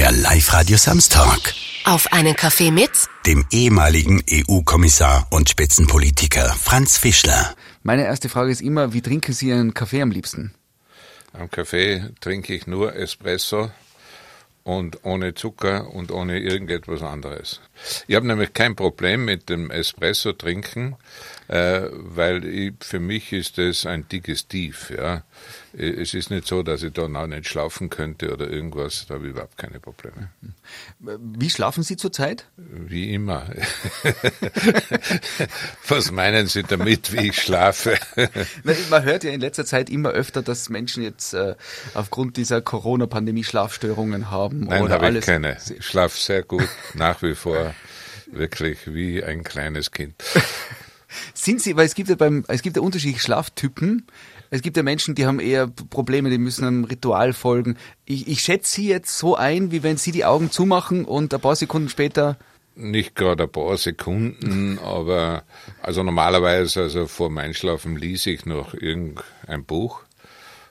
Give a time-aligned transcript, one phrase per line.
[0.00, 1.52] Der Live-Radio Samstag.
[1.84, 2.90] Auf einen Kaffee mit
[3.26, 7.54] Dem ehemaligen EU-Kommissar und Spitzenpolitiker Franz Fischler.
[7.82, 10.54] Meine erste Frage ist immer, wie trinken Sie einen Kaffee am liebsten?
[11.34, 13.70] Am Kaffee trinke ich nur Espresso
[14.64, 17.60] und ohne Zucker und ohne irgendetwas anderes.
[18.06, 20.96] Ich habe nämlich kein Problem mit dem Espresso trinken,
[21.48, 24.90] äh, weil ich, für mich ist das ein Digestiv.
[24.90, 25.24] Ja.
[25.72, 29.26] Es ist nicht so, dass ich da noch nicht schlafen könnte oder irgendwas, da habe
[29.26, 30.30] ich überhaupt keine Probleme.
[30.98, 32.46] Wie schlafen Sie zurzeit?
[32.56, 33.46] Wie immer.
[35.88, 37.96] Was meinen Sie damit, wie ich schlafe?
[38.90, 41.54] Man hört ja in letzter Zeit immer öfter, dass Menschen jetzt äh,
[41.94, 44.64] aufgrund dieser Corona-Pandemie Schlafstörungen haben.
[44.64, 45.56] Nein, habe ich keine.
[45.76, 47.69] Ich schlafe sehr gut, nach wie vor
[48.32, 50.14] wirklich wie ein kleines Kind.
[51.34, 54.06] Sind Sie, weil es gibt ja beim, es gibt ja unterschiedliche Schlaftypen.
[54.50, 57.76] Es gibt ja Menschen, die haben eher Probleme, die müssen einem Ritual folgen.
[58.04, 61.40] Ich, ich schätze Sie jetzt so ein, wie wenn Sie die Augen zumachen und ein
[61.40, 62.36] paar Sekunden später
[62.74, 65.44] Nicht gerade ein paar Sekunden, aber
[65.82, 70.00] also normalerweise, also vor dem Einschlafen lese ich noch irgendein Buch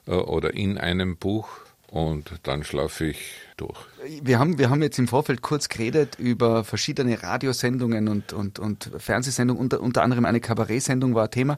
[0.07, 1.49] äh, oder in einem Buch
[1.87, 3.19] und dann schlafe ich
[3.59, 3.77] durch.
[4.21, 8.91] Wir haben, wir haben jetzt im Vorfeld kurz geredet über verschiedene Radiosendungen und, und, und
[8.97, 11.57] Fernsehsendungen, unter, unter anderem eine Kabarettsendung war Thema.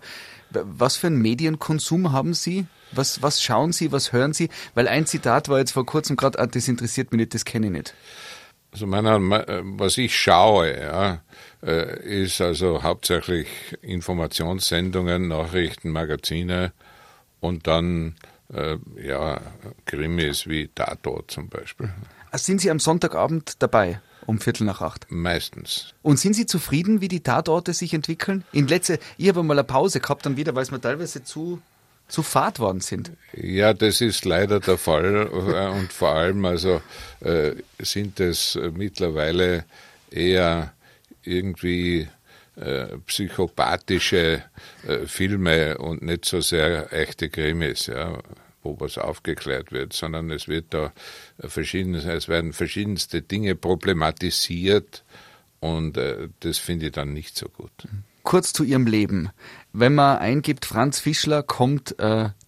[0.49, 2.66] Was für einen Medienkonsum haben Sie?
[2.91, 4.49] Was, was schauen Sie, was hören Sie?
[4.73, 7.67] Weil ein Zitat war jetzt vor kurzem gerade, ah, das interessiert mich nicht, das kenne
[7.67, 7.94] ich nicht.
[8.73, 11.22] Also meiner, me- was ich schaue, ja,
[11.61, 13.47] äh, ist also hauptsächlich
[13.81, 16.72] Informationssendungen, Nachrichten, Magazine
[17.41, 18.16] und dann
[18.53, 19.41] äh, ja
[19.85, 21.89] Krimis wie Tatort zum Beispiel.
[22.31, 24.02] Ah, Sind Sie am Sonntagabend dabei?
[24.27, 25.07] Um Viertel nach acht.
[25.09, 25.94] Meistens.
[26.03, 28.44] Und sind Sie zufrieden, wie die Tatorte sich entwickeln?
[28.52, 31.59] In letzte, ich habe mal eine Pause gehabt, dann wieder, weil es mir teilweise zu,
[32.07, 33.11] zu fad worden sind.
[33.33, 36.81] Ja, das ist leider der Fall äh, und vor allem also
[37.22, 39.66] äh, sind es mittlerweile
[40.11, 40.72] eher
[41.23, 42.07] irgendwie
[42.62, 44.44] äh, psychopathische
[44.88, 48.19] äh, Filme und nicht so sehr echte Krimis, ja,
[48.62, 50.94] wo was aufgeklärt wird, sondern es wird da
[51.40, 55.03] äh, verschiedenes, es werden verschiedenste Dinge problematisiert
[55.59, 55.97] und
[56.40, 57.72] das finde ich dann nicht so gut.
[58.24, 59.30] Kurz zu Ihrem Leben.
[59.74, 61.96] Wenn man eingibt, Franz Fischler kommt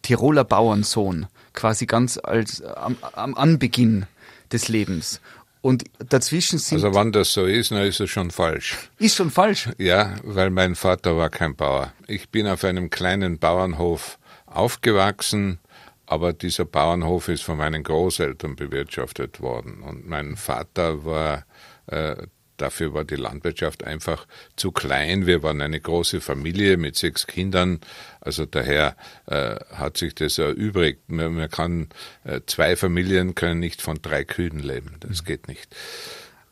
[0.02, 4.08] Tiroler Bauernsohn, quasi ganz als am, am Anbeginn
[4.52, 5.22] des Lebens.
[5.64, 6.84] Und dazwischen sind.
[6.84, 8.90] Also wenn das so ist, dann ist es schon falsch.
[9.00, 9.70] ist schon falsch.
[9.78, 11.94] Ja, weil mein Vater war kein Bauer.
[12.06, 15.60] Ich bin auf einem kleinen Bauernhof aufgewachsen,
[16.06, 19.82] aber dieser Bauernhof ist von meinen Großeltern bewirtschaftet worden.
[19.84, 21.46] Und mein Vater war,
[21.88, 22.28] äh,
[22.64, 24.26] dafür war die Landwirtschaft einfach
[24.56, 25.28] zu klein.
[25.28, 27.82] Wir waren eine große Familie mit sechs Kindern.
[28.22, 31.02] Also daher äh, hat sich das erübrigt.
[31.08, 31.90] Man, man kann,
[32.24, 34.96] äh, zwei Familien können nicht von drei Kühen leben.
[35.02, 35.68] Das geht nicht.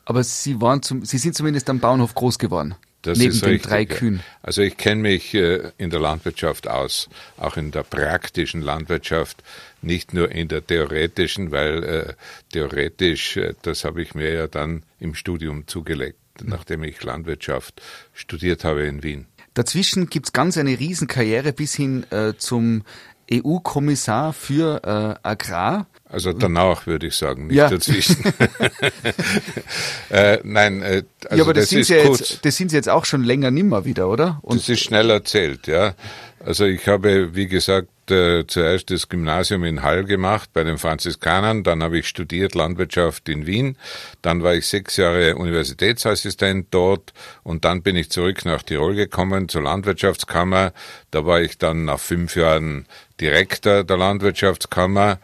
[0.04, 2.76] Aber Sie waren zum, Sie sind zumindest am Bauernhof groß geworden.
[3.04, 3.86] Das neben den richtig, drei.
[3.86, 4.22] Kühen.
[4.44, 9.42] Also ich kenne mich äh, in der Landwirtschaft aus, auch in der praktischen Landwirtschaft,
[9.82, 12.14] nicht nur in der theoretischen, weil äh,
[12.52, 17.82] theoretisch, äh, das habe ich mir ja dann im Studium zugelegt, nachdem ich Landwirtschaft
[18.14, 19.26] studiert habe in Wien.
[19.54, 22.84] Dazwischen gibt's ganz eine Riesenkarriere bis hin äh, zum
[23.32, 24.82] EU-Kommissar für
[25.24, 25.88] äh, Agrar.
[26.10, 27.70] Also danach würde ich sagen, nicht Ja.
[27.70, 28.18] dazwischen.
[30.10, 32.20] äh, nein, äh, also ja, aber das, das, sind ist Sie ja kurz.
[32.20, 34.40] jetzt, das sind Sie jetzt auch schon länger nimmer wieder, oder?
[34.42, 35.96] Und Das ist schnell erzählt, ja.
[36.44, 41.64] Also ich habe, wie gesagt, äh, zuerst das Gymnasium in Hall gemacht bei den Franziskanern,
[41.64, 43.78] dann habe ich studiert Landwirtschaft in Wien,
[44.22, 47.14] dann war ich sechs Jahre Universitätsassistent dort
[47.44, 50.74] und dann bin ich zurück nach Tirol gekommen zur Landwirtschaftskammer.
[51.10, 52.86] Da war ich dann nach fünf Jahren
[53.20, 55.20] Direktor der Landwirtschaftskammer.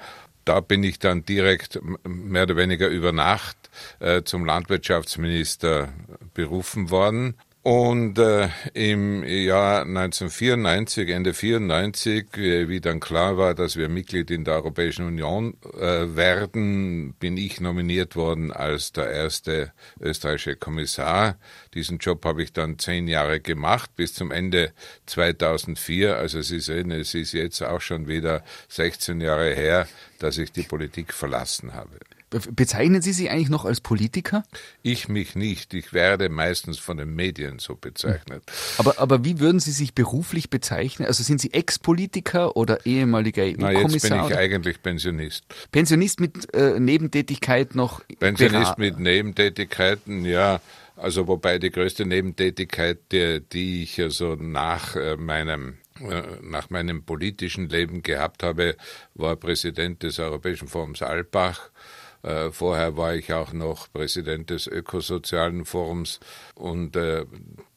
[0.45, 3.57] Da bin ich dann direkt mehr oder weniger über Nacht
[3.99, 5.89] äh, zum Landwirtschaftsminister
[6.33, 7.35] berufen worden.
[7.63, 14.31] Und äh, im Jahr 1994, Ende 94, äh, wie dann klar war, dass wir Mitglied
[14.31, 21.35] in der Europäischen Union äh, werden, bin ich nominiert worden als der erste österreichische Kommissar.
[21.73, 24.71] Diesen Job habe ich dann zehn Jahre gemacht, bis zum Ende
[25.07, 26.15] 2004.
[26.15, 29.89] Also Sie sehen, es ist jetzt auch schon wieder 16 Jahre her,
[30.19, 31.99] dass ich die Politik verlassen habe.
[32.29, 34.43] Be- bezeichnen Sie sich eigentlich noch als Politiker?
[34.83, 35.73] Ich mich nicht.
[35.73, 38.43] Ich werde meistens von den Medien so bezeichnet.
[38.77, 41.07] Aber, aber wie würden Sie sich beruflich bezeichnen?
[41.07, 44.17] Also sind Sie Ex-Politiker oder ehemaliger Na, jetzt bin EU-Kommissar?
[44.19, 45.43] ich oder eigentlich Pensionist.
[45.71, 48.01] Pensionist mit äh, Nebentätigkeit noch?
[48.19, 50.59] Pensionist mit Nebentätigkeiten, ja.
[50.95, 57.03] Also wobei die größte Nebentätigkeit, die, die ich also nach äh, meinem äh, nach meinem
[57.03, 58.75] politischen Leben gehabt habe,
[59.13, 61.69] war Präsident des Europäischen Forums Alpbach
[62.23, 66.19] Äh, vorher war ich auch noch Präsident des Ökosozialen Forums
[66.55, 67.25] und äh,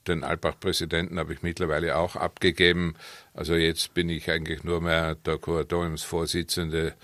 [0.09, 2.95] den Alpbach-Präsidenten habe ich mittlerweile auch abgegeben.
[3.35, 6.95] Also jetzt bin ich eigentlich nur mehr der Kuratoriumsvorsitzende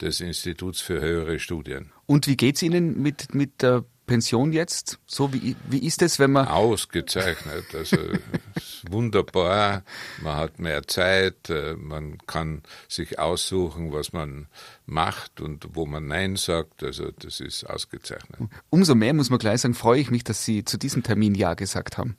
[0.00, 1.92] des Instituts für höhere Studien.
[2.06, 4.98] Und wie geht es Ihnen mit, mit der Pension jetzt?
[5.06, 6.46] So wie, wie ist es, wenn man.
[6.46, 7.64] Ausgezeichnet.
[7.74, 7.96] Also
[8.90, 9.82] wunderbar.
[10.22, 14.48] Man hat mehr Zeit, äh, man kann sich aussuchen, was man
[14.86, 16.82] macht und wo man Nein sagt.
[16.82, 18.38] Also das ist ausgezeichnet.
[18.70, 21.54] Umso mehr muss man gleich sagen, freue ich mich, dass Sie zu diesem Termin Ja
[21.54, 22.16] gesagt haben.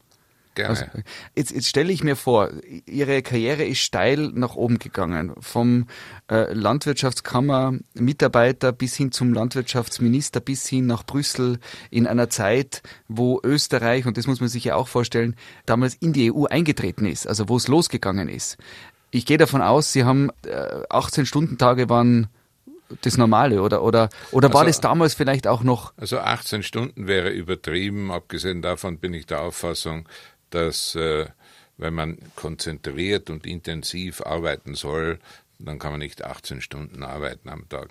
[0.56, 0.69] Gerne.
[0.69, 0.86] Also,
[1.36, 2.50] jetzt, jetzt stelle ich mir vor,
[2.86, 5.34] Ihre Karriere ist steil nach oben gegangen.
[5.40, 5.88] Vom
[6.31, 11.60] äh, Landwirtschaftskammer-Mitarbeiter bis hin zum Landwirtschaftsminister, bis hin nach Brüssel
[11.92, 15.36] in einer Zeit, wo Österreich, und das muss man sich ja auch vorstellen,
[15.66, 18.56] damals in die EU eingetreten ist, also wo es losgegangen ist.
[19.12, 22.30] Ich gehe davon aus, Sie haben äh, 18-Stunden-Tage waren
[23.01, 25.94] das Normale oder oder oder war also, das damals vielleicht auch noch?
[25.98, 28.12] Also 18 Stunden wäre übertrieben.
[28.12, 30.08] Abgesehen davon bin ich der Auffassung,
[30.50, 31.27] dass äh,
[31.77, 35.19] wenn man konzentriert und intensiv arbeiten soll,
[35.59, 37.89] dann kann man nicht 18 Stunden arbeiten am Tag.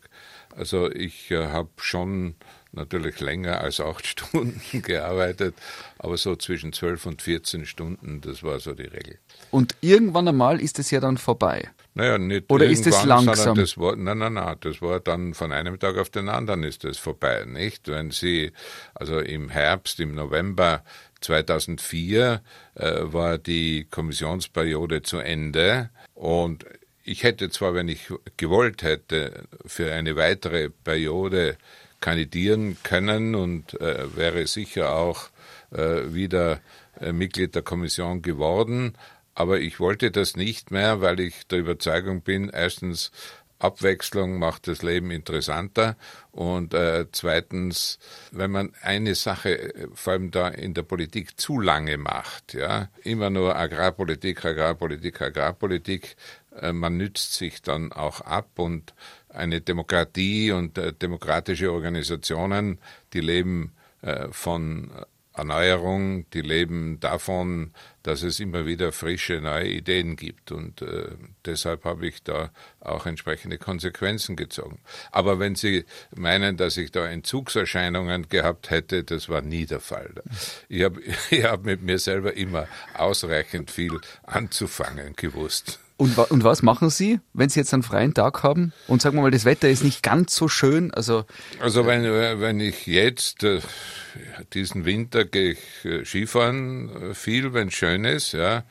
[0.54, 2.34] Also ich äh, habe schon
[2.72, 5.54] natürlich länger als acht Stunden gearbeitet,
[5.98, 9.18] aber so zwischen 12 und 14 Stunden, das war so die Regel.
[9.50, 11.70] Und irgendwann einmal ist es ja dann vorbei.
[11.94, 13.56] Naja, nicht Oder ist es langsam?
[13.56, 16.82] Das war, nein, nein, nein, das war dann von einem Tag auf den anderen ist
[16.82, 17.86] das vorbei, nicht?
[17.86, 18.52] Wenn Sie,
[18.94, 20.82] also im Herbst, im November
[21.24, 22.42] 2004
[22.74, 25.90] äh, war die Kommissionsperiode zu Ende.
[26.14, 26.64] Und
[27.02, 31.56] ich hätte zwar, wenn ich gewollt hätte, für eine weitere Periode
[32.00, 35.30] kandidieren können und äh, wäre sicher auch
[35.70, 36.60] äh, wieder
[37.00, 38.94] äh, Mitglied der Kommission geworden,
[39.34, 43.10] aber ich wollte das nicht mehr, weil ich der Überzeugung bin, erstens
[43.58, 45.96] Abwechslung macht das Leben interessanter.
[46.32, 47.98] Und äh, zweitens,
[48.30, 52.88] wenn man eine Sache äh, vor allem da in der Politik zu lange macht, ja,
[53.02, 56.16] immer nur Agrarpolitik, Agrarpolitik, Agrarpolitik,
[56.60, 58.94] äh, man nützt sich dann auch ab und
[59.28, 62.78] eine Demokratie und äh, demokratische Organisationen,
[63.12, 63.72] die leben
[64.02, 64.90] äh, von
[65.34, 67.72] Erneuerung, die leben davon,
[68.04, 70.52] dass es immer wieder frische neue Ideen gibt.
[70.52, 71.08] Und äh,
[71.44, 72.50] deshalb habe ich da
[72.80, 74.80] auch entsprechende Konsequenzen gezogen.
[75.10, 75.84] Aber wenn Sie
[76.14, 80.14] meinen, dass ich da Entzugserscheinungen gehabt hätte, das war nie der Fall.
[80.68, 81.00] Ich habe
[81.30, 85.80] ich hab mit mir selber immer ausreichend viel anzufangen gewusst.
[85.96, 89.22] Und, und was machen Sie, wenn Sie jetzt einen freien Tag haben und sagen wir
[89.22, 90.92] mal, das Wetter ist nicht ganz so schön?
[90.92, 91.24] Also,
[91.60, 92.02] also wenn,
[92.40, 93.60] wenn ich jetzt äh,
[94.52, 98.64] diesen Winter gehe ich äh, Skifahren äh, viel, wenn es schön ist, ja.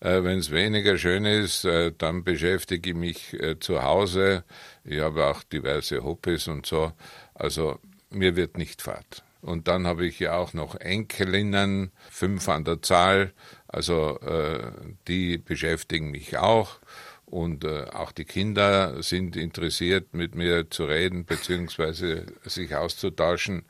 [0.00, 4.44] Äh, wenn es weniger schön ist, äh, dann beschäftige ich mich äh, zu Hause.
[4.82, 6.92] Ich habe auch diverse Hobbys und so.
[7.34, 7.78] Also
[8.08, 9.22] mir wird nicht fad.
[9.42, 13.32] Und dann habe ich ja auch noch Enkelinnen, fünf an der Zahl.
[13.72, 14.72] Also äh,
[15.06, 16.80] die beschäftigen mich auch.
[17.24, 23.62] Und äh, auch die Kinder sind interessiert, mit mir zu reden beziehungsweise sich auszutauschen.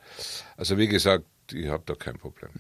[0.56, 2.50] Also wie gesagt, ich habe da kein Problem.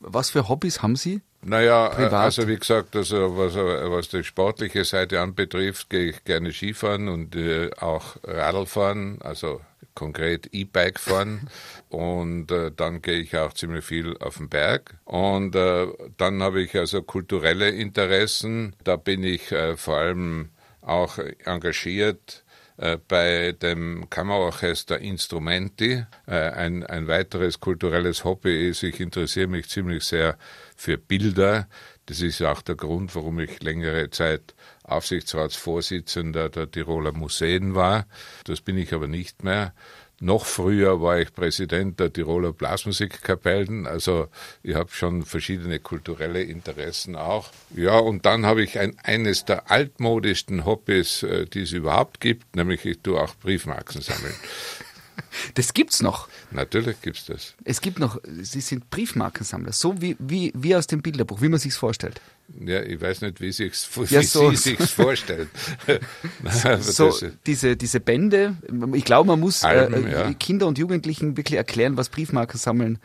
[0.00, 1.22] Was für Hobbys haben Sie?
[1.44, 2.12] Naja, Privat?
[2.12, 7.36] also wie gesagt, also was, was die sportliche Seite anbetrifft, gehe ich gerne Skifahren und
[7.36, 9.60] äh, auch Radl fahren, also
[9.94, 11.48] konkret E-Bike fahren.
[11.88, 14.94] und äh, dann gehe ich auch ziemlich viel auf den Berg.
[15.04, 18.74] Und äh, dann habe ich also kulturelle Interessen.
[18.82, 22.44] Da bin ich äh, vor allem auch engagiert
[22.76, 26.04] äh, bei dem Kammerorchester Instrumenti.
[26.26, 30.36] Äh, ein, ein weiteres kulturelles Hobby ist, ich interessiere mich ziemlich sehr
[30.74, 31.68] für Bilder.
[32.06, 38.06] Das ist auch der Grund, warum ich längere Zeit Aufsichtsratsvorsitzender der Tiroler Museen war.
[38.44, 39.72] Das bin ich aber nicht mehr.
[40.20, 44.28] Noch früher war ich Präsident der Tiroler Blasmusikkapellen, also
[44.62, 47.50] ich habe schon verschiedene kulturelle Interessen auch.
[47.74, 52.54] Ja, und dann habe ich ein, eines der altmodischsten Hobbys, äh, die es überhaupt gibt,
[52.54, 54.34] nämlich ich tue auch Briefmarken sammeln.
[55.54, 56.28] Das gibt's noch.
[56.50, 57.54] Natürlich gibt's das.
[57.64, 61.60] Es gibt noch, Sie sind Briefmarkensammler, so wie, wie, wie aus dem Bilderbuch, wie man
[61.60, 62.20] sich's vorstellt.
[62.60, 65.48] Ja, ich weiß nicht, wie, sich's, wie ja, so, Sie sich's vorstellen.
[66.80, 68.56] so, so diese, diese Bände,
[68.94, 70.34] ich glaube, man muss Alben, äh, ja.
[70.34, 72.98] Kinder und Jugendlichen wirklich erklären, was Briefmarkensammeln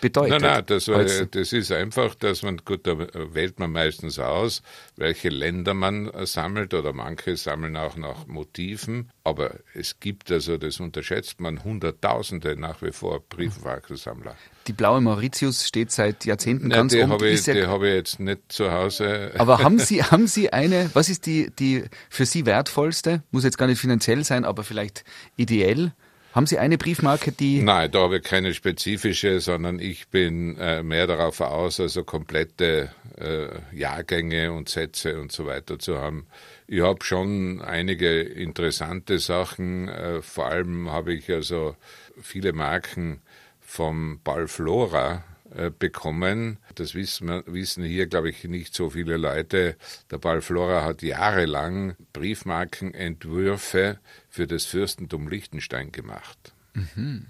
[0.00, 0.40] bedeutet.
[0.40, 4.62] Nein, nein, das, war, das ist einfach, dass man, gut, da wählt man meistens aus,
[4.96, 9.10] welche Länder man sammelt oder manche sammeln auch nach Motiven.
[9.22, 14.36] Aber es gibt also, das unterschätzt man, Hunderttausende nach wie vor Briefmarkensammler.
[14.66, 17.12] Die blaue Mauritius steht seit Jahrzehnten Nein, ganz die oben.
[17.12, 19.32] Habe ich, ja, die habe ich jetzt nicht zu Hause.
[19.38, 23.22] Aber haben Sie, haben Sie eine, was ist die, die für Sie wertvollste?
[23.30, 25.04] Muss jetzt gar nicht finanziell sein, aber vielleicht
[25.36, 25.92] ideell
[26.34, 27.62] Haben Sie eine Briefmarke, die.
[27.62, 32.90] Nein, da habe ich keine spezifische, sondern ich bin äh, mehr darauf aus, also komplette
[33.16, 36.26] äh, Jahrgänge und Sätze und so weiter zu haben.
[36.66, 39.88] Ich habe schon einige interessante Sachen.
[39.88, 41.76] Äh, vor allem habe ich also
[42.20, 43.20] viele Marken
[43.60, 45.33] vom Balflora äh,
[45.78, 46.58] bekommen.
[46.74, 49.76] Das wissen, wissen hier, glaube ich, nicht so viele Leute.
[50.10, 56.54] Der Balflora hat jahrelang Briefmarkenentwürfe für das Fürstentum Liechtenstein gemacht.
[56.74, 57.26] Mhm.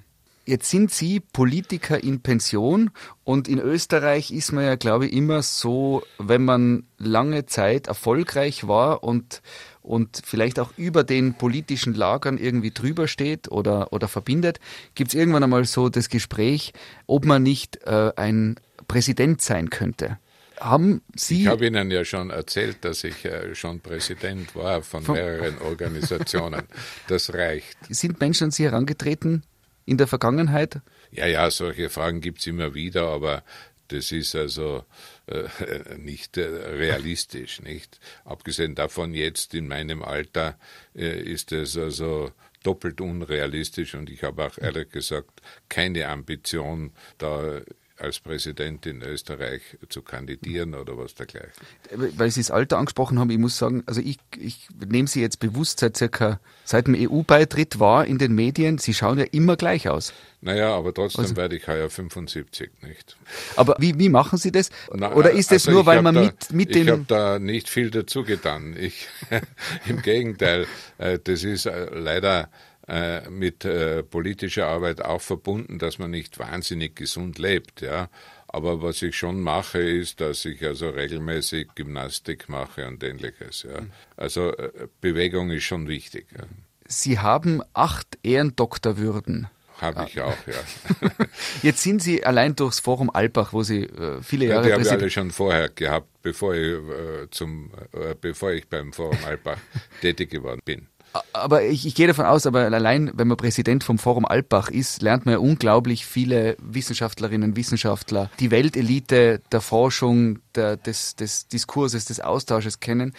[0.46, 2.90] Jetzt sind Sie Politiker in Pension
[3.24, 8.68] und in Österreich ist man ja, glaube ich, immer so, wenn man lange Zeit erfolgreich
[8.68, 9.40] war und,
[9.84, 14.58] und vielleicht auch über den politischen Lagern irgendwie drüber steht oder, oder verbindet,
[14.94, 16.72] gibt es irgendwann einmal so das Gespräch,
[17.06, 18.56] ob man nicht äh, ein
[18.88, 20.18] Präsident sein könnte.
[20.58, 21.42] Haben Sie.
[21.42, 25.58] Ich habe Ihnen ja schon erzählt, dass ich äh, schon Präsident war von, von mehreren
[25.58, 26.62] Organisationen.
[27.08, 27.76] Das reicht.
[27.90, 29.42] Sind Menschen an Sie herangetreten
[29.84, 30.80] in der Vergangenheit?
[31.10, 33.42] Ja, ja, solche Fragen gibt es immer wieder, aber
[33.88, 34.84] das ist also
[35.26, 37.98] äh, nicht äh, realistisch, nicht?
[38.24, 40.58] Abgesehen davon, jetzt in meinem Alter
[40.94, 42.30] äh, ist es also
[42.62, 47.60] doppelt unrealistisch und ich habe auch ehrlich gesagt keine Ambition, da
[47.96, 51.52] als Präsident in Österreich zu kandidieren oder was dergleichen.
[51.92, 55.38] Weil Sie das Alter angesprochen haben, ich muss sagen, also ich, ich nehme Sie jetzt
[55.38, 59.88] bewusst seit circa, seit dem EU-Beitritt war in den Medien, Sie schauen ja immer gleich
[59.88, 60.12] aus.
[60.40, 63.16] Naja, aber trotzdem also, werde ich heuer 75, nicht?
[63.56, 64.70] Aber wie, wie machen Sie das?
[64.92, 66.82] Na, Oder ist es also nur, weil man da, mit, mit dem...
[66.82, 68.76] Ich habe da nicht viel dazu getan.
[68.78, 69.08] Ich,
[69.86, 70.66] Im Gegenteil,
[70.98, 72.50] äh, das ist äh, leider
[72.86, 78.08] äh, mit äh, politischer Arbeit auch verbunden, dass man nicht wahnsinnig gesund lebt, ja.
[78.46, 83.64] Aber was ich schon mache, ist, dass ich also regelmäßig Gymnastik mache und ähnliches.
[83.64, 83.80] Ja.
[84.16, 86.26] Also äh, Bewegung ist schon wichtig.
[86.36, 86.44] Ja.
[86.86, 89.48] Sie haben acht Ehrendoktorwürden.
[89.80, 91.08] Habe ich auch, ja.
[91.62, 94.62] Jetzt sind Sie allein durchs Forum Alpbach, wo Sie äh, viele Jahre.
[94.62, 98.68] Ja, die habe ich alle schon vorher gehabt, bevor ich, äh, zum, äh, bevor ich
[98.68, 99.58] beim Forum Alpbach
[100.00, 100.86] tätig geworden bin.
[101.32, 105.00] Aber ich, ich gehe davon aus, aber allein, wenn man Präsident vom Forum Alpbach ist,
[105.00, 112.06] lernt man ja unglaublich viele Wissenschaftlerinnen, Wissenschaftler, die Weltelite der Forschung, der, des, des Diskurses,
[112.06, 113.14] des Austausches kennen.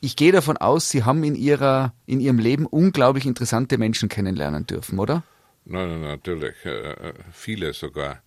[0.00, 4.66] Ich gehe davon aus, Sie haben in, ihrer, in Ihrem Leben unglaublich interessante Menschen kennenlernen
[4.66, 5.22] dürfen, oder?
[5.64, 6.56] Nein, nein natürlich.
[6.64, 8.20] Äh, äh, viele sogar.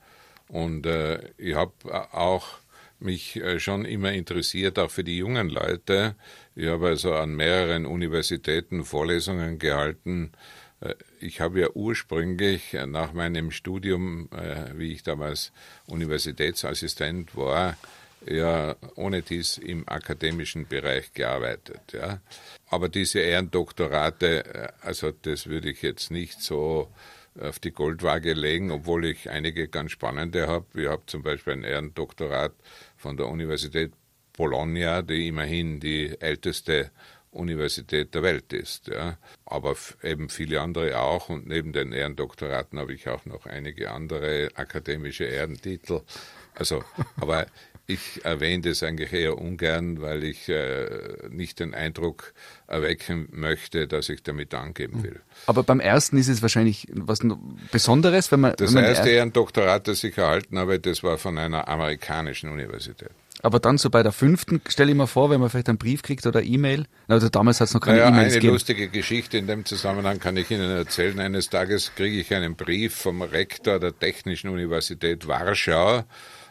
[0.48, 1.74] Und äh, ich habe
[2.13, 2.48] auch
[3.01, 6.15] mich äh, schon immer interessiert, auch für die jungen Leute.
[6.55, 10.31] Ich habe also an mehreren Universitäten Vorlesungen gehalten.
[10.79, 15.51] Äh, ich habe ja ursprünglich nach meinem Studium, äh, wie ich damals
[15.88, 17.77] Universitätsassistent war,
[18.25, 21.81] ja ohne dies im akademischen Bereich gearbeitet.
[21.93, 22.22] Ja.
[22.70, 26.89] Aber diese Ehrendoktorate, also das würde ich jetzt nicht so
[27.39, 30.81] auf die Goldwaage legen, obwohl ich einige ganz spannende habe.
[30.81, 32.53] Ich habe zum Beispiel ein Ehrendoktorat
[32.97, 33.93] von der Universität
[34.33, 36.91] Bologna, die immerhin die älteste
[37.31, 38.88] Universität der Welt ist.
[38.88, 39.17] Ja.
[39.45, 41.29] Aber eben viele andere auch.
[41.29, 46.01] Und neben den Ehrendoktoraten habe ich auch noch einige andere akademische Ehrentitel.
[46.53, 46.83] Also,
[47.15, 47.47] aber
[47.88, 50.88] ich erwähne das eigentlich eher ungern, weil ich äh,
[51.29, 52.33] nicht den Eindruck
[52.67, 55.19] erwecken möchte, dass ich damit angeben will.
[55.47, 57.19] Aber beim ersten ist es wahrscheinlich was
[57.71, 58.53] Besonderes, wenn man.
[58.57, 63.11] Das wenn man erste Ehrendoktorat, das ich erhalten habe, das war von einer amerikanischen Universität.
[63.43, 66.03] Aber dann so bei der fünften, stelle ich mir vor, wenn man vielleicht einen Brief
[66.03, 66.85] kriegt oder E-Mail.
[67.07, 68.50] Also damals hat es noch keine naja, E-Mails gegeben.
[68.50, 71.19] Eine lustige Geschichte in dem Zusammenhang kann ich Ihnen erzählen.
[71.19, 76.03] Eines Tages kriege ich einen Brief vom Rektor der Technischen Universität Warschau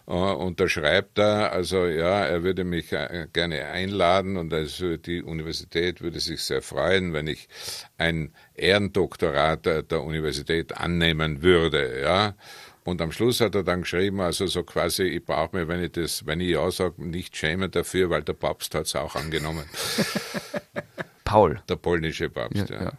[0.07, 5.23] und da schreibt er, also ja, er würde mich äh, gerne einladen und also die
[5.23, 7.49] Universität würde sich sehr freuen, wenn ich
[7.97, 12.35] ein Ehrendoktorat der Universität annehmen würde, ja.
[12.83, 15.93] Und am Schluss hat er dann geschrieben, also so quasi, ich brauche mir, wenn ich
[15.93, 19.65] das, wenn ich ja sage, nicht schämen dafür, weil der Papst hat es auch angenommen.
[21.25, 21.61] Paul.
[21.69, 22.83] Der polnische Papst, ja.
[22.83, 22.93] ja.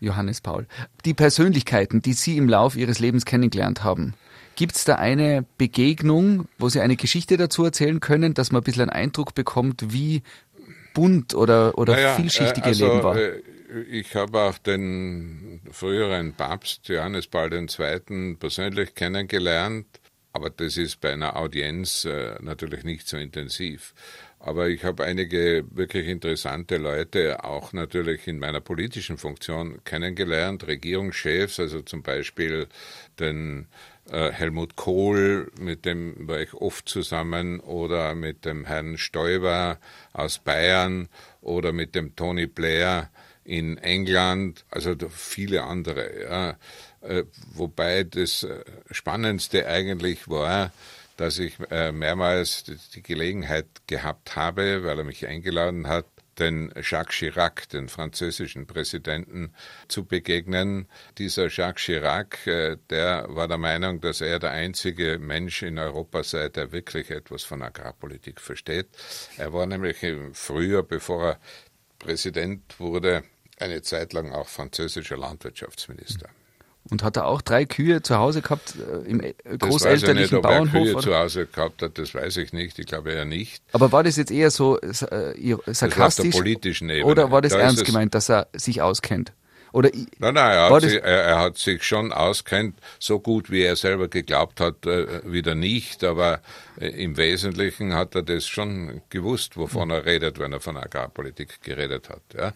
[0.00, 0.66] Johannes Paul.
[1.04, 4.14] Die Persönlichkeiten, die Sie im Lauf Ihres Lebens kennengelernt haben,
[4.56, 8.64] Gibt es da eine Begegnung, wo Sie eine Geschichte dazu erzählen können, dass man ein
[8.64, 10.22] bisschen einen Eindruck bekommt, wie
[10.94, 13.16] bunt oder, oder naja, vielschichtig also, Ihr Leben war?
[13.16, 13.42] Äh,
[13.90, 18.36] ich habe auch den früheren Papst Johannes Paul II.
[18.36, 19.86] persönlich kennengelernt,
[20.32, 23.94] aber das ist bei einer Audienz äh, natürlich nicht so intensiv.
[24.38, 31.58] Aber ich habe einige wirklich interessante Leute auch natürlich in meiner politischen Funktion kennengelernt, Regierungschefs,
[31.58, 32.68] also zum Beispiel
[33.18, 39.78] den äh, Helmut Kohl, mit dem war ich oft zusammen, oder mit dem Herrn Stoiber
[40.12, 41.08] aus Bayern
[41.40, 43.10] oder mit dem Tony Blair
[43.44, 46.22] in England, also viele andere.
[46.22, 46.56] Ja.
[47.00, 48.46] Äh, wobei das
[48.90, 50.72] Spannendste eigentlich war,
[51.16, 56.06] dass ich mehrmals die Gelegenheit gehabt habe, weil er mich eingeladen hat,
[56.38, 59.54] den Jacques Chirac, den französischen Präsidenten,
[59.88, 60.88] zu begegnen.
[61.18, 66.22] Dieser Jacques Chirac, äh, der war der Meinung, dass er der einzige Mensch in Europa
[66.22, 68.88] sei, der wirklich etwas von Agrarpolitik versteht.
[69.36, 71.40] Er war nämlich früher, bevor er
[71.98, 73.24] Präsident wurde,
[73.58, 76.28] eine Zeit lang auch französischer Landwirtschaftsminister.
[76.90, 79.22] Und hat er auch drei Kühe zu Hause gehabt äh, im
[79.58, 80.74] großelterlichen nicht, Bauernhof?
[80.74, 81.02] Er Kühe oder?
[81.02, 82.78] zu Hause gehabt hat, das weiß ich nicht.
[82.78, 83.62] Ich glaube eher nicht.
[83.72, 84.92] Aber war das jetzt eher so äh,
[85.66, 86.26] sarkastisch?
[86.26, 87.06] Das politischen Ebene.
[87.06, 89.32] Oder war das da ernst gemeint, dass er sich auskennt?
[89.74, 93.62] Oder nein, nein, er hat, sich, er, er hat, sich, schon auskennt, so gut wie
[93.62, 96.42] er selber geglaubt hat, äh, wieder nicht, aber
[96.78, 101.60] äh, im Wesentlichen hat er das schon gewusst, wovon er redet, wenn er von Agrarpolitik
[101.60, 102.22] geredet hat.
[102.38, 102.52] Ja.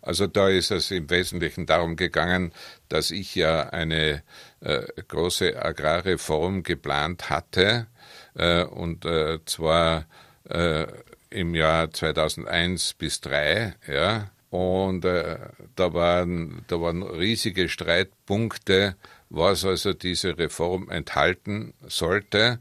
[0.00, 2.52] Also da ist es im Wesentlichen darum gegangen,
[2.90, 4.22] dass ich ja eine
[4.60, 7.86] äh, große Agrarreform geplant hatte,
[8.34, 10.06] äh, und äh, zwar
[10.48, 10.86] äh,
[11.30, 15.38] im Jahr 2001 bis 2003, ja, und äh,
[15.76, 18.96] da, waren, da waren riesige Streitpunkte,
[19.28, 22.58] was also diese Reform enthalten sollte.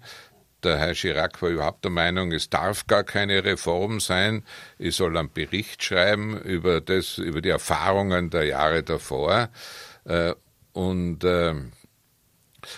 [0.64, 4.44] Der Herr Chirac war überhaupt der Meinung, es darf gar keine Reform sein.
[4.78, 9.50] Ich soll einen Bericht schreiben über, das, über die Erfahrungen der Jahre davor.
[10.10, 10.34] Äh,
[10.74, 11.56] und äh,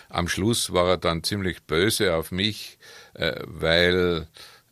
[0.10, 2.78] am Schluss war er dann ziemlich böse auf mich,
[3.14, 4.28] äh, weil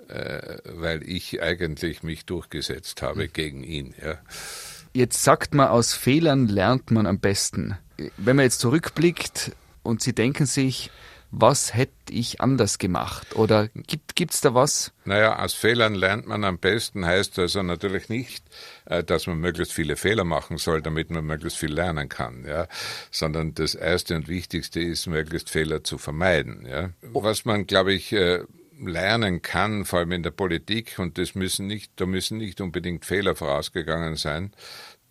[0.07, 3.33] äh, weil ich eigentlich mich durchgesetzt habe hm.
[3.33, 3.93] gegen ihn.
[4.03, 4.17] Ja.
[4.93, 7.77] Jetzt sagt man, aus Fehlern lernt man am besten.
[8.17, 9.51] Wenn man jetzt zurückblickt
[9.83, 10.89] und Sie denken sich,
[11.31, 13.35] was hätte ich anders gemacht?
[13.35, 13.69] Oder
[14.15, 14.91] gibt es da was?
[15.05, 18.43] Naja, aus Fehlern lernt man am besten, heißt also natürlich nicht,
[18.85, 22.67] äh, dass man möglichst viele Fehler machen soll, damit man möglichst viel lernen kann, ja,
[23.11, 26.65] sondern das Erste und Wichtigste ist, möglichst Fehler zu vermeiden.
[26.67, 26.89] Ja.
[27.01, 28.43] Was man, glaube ich, äh,
[28.79, 33.05] lernen kann, vor allem in der Politik, und das müssen nicht, da müssen nicht unbedingt
[33.05, 34.53] Fehler vorausgegangen sein,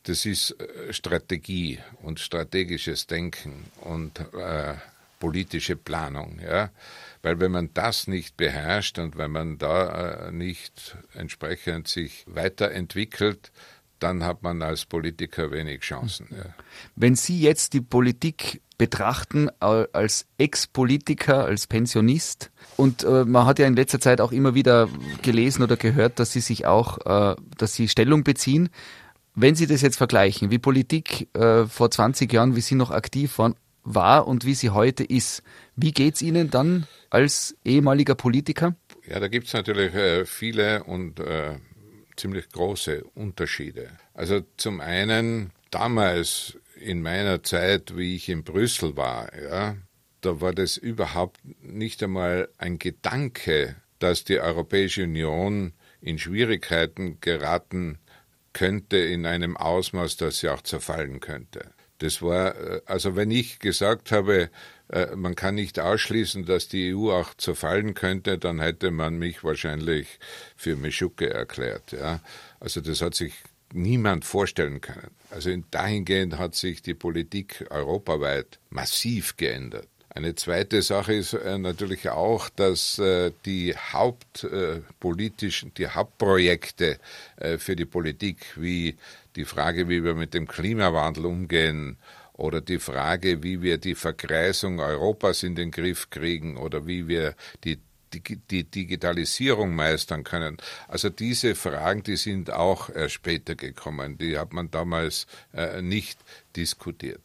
[0.04, 4.74] das ist äh, Strategie und strategisches Denken und äh,
[5.18, 6.70] politische Planung, ja.
[7.22, 13.50] Weil wenn man das nicht beherrscht und wenn man da äh, nicht entsprechend sich weiterentwickelt,
[13.98, 16.28] dann hat man als Politiker wenig Chancen.
[16.31, 16.54] Ja.
[16.94, 22.50] Wenn Sie jetzt die Politik betrachten als Ex-Politiker, als Pensionist.
[22.76, 24.88] Und äh, man hat ja in letzter Zeit auch immer wieder
[25.22, 28.70] gelesen oder gehört, dass Sie sich auch, äh, dass Sie Stellung beziehen.
[29.35, 33.37] Wenn Sie das jetzt vergleichen, wie Politik äh, vor 20 Jahren, wie Sie noch aktiv
[33.38, 33.57] waren,
[33.94, 35.42] war und wie sie heute ist,
[35.77, 38.77] wie geht es Ihnen dann als ehemaliger Politiker?
[39.07, 41.57] Ja, da gibt es natürlich äh, viele und äh,
[42.16, 43.90] ziemlich große Unterschiede.
[44.14, 49.77] Also zum einen damals in meiner Zeit, wie ich in Brüssel war, ja,
[50.20, 57.98] da war das überhaupt nicht einmal ein Gedanke, dass die Europäische Union in Schwierigkeiten geraten
[58.53, 61.72] könnte in einem Ausmaß, dass sie auch zerfallen könnte.
[61.98, 64.50] Das war, äh, also wenn ich gesagt habe,
[64.88, 69.44] äh, man kann nicht ausschließen, dass die EU auch zerfallen könnte, dann hätte man mich
[69.44, 70.18] wahrscheinlich
[70.56, 71.92] für Meschucke erklärt.
[71.92, 72.20] Ja.
[72.61, 73.34] Also das hat sich
[73.72, 75.11] niemand vorstellen können.
[75.30, 79.88] Also dahingehend hat sich die Politik europaweit massiv geändert.
[80.08, 83.00] Eine zweite Sache ist äh, natürlich auch, dass
[83.44, 86.98] die hauptpolitischen, die Hauptprojekte
[87.58, 88.96] für die Politik, wie
[89.38, 91.96] die Frage, wie wir mit dem Klimawandel umgehen,
[92.38, 97.35] oder die Frage, wie wir die Vergreisung Europas in den Griff kriegen oder wie wir
[97.64, 97.81] die
[98.14, 100.57] die, Digitalisierung meistern können.
[100.87, 104.16] Also diese Fragen, die sind auch erst später gekommen.
[104.16, 106.18] Die hat man damals äh, nicht
[106.57, 107.20] diskutiert.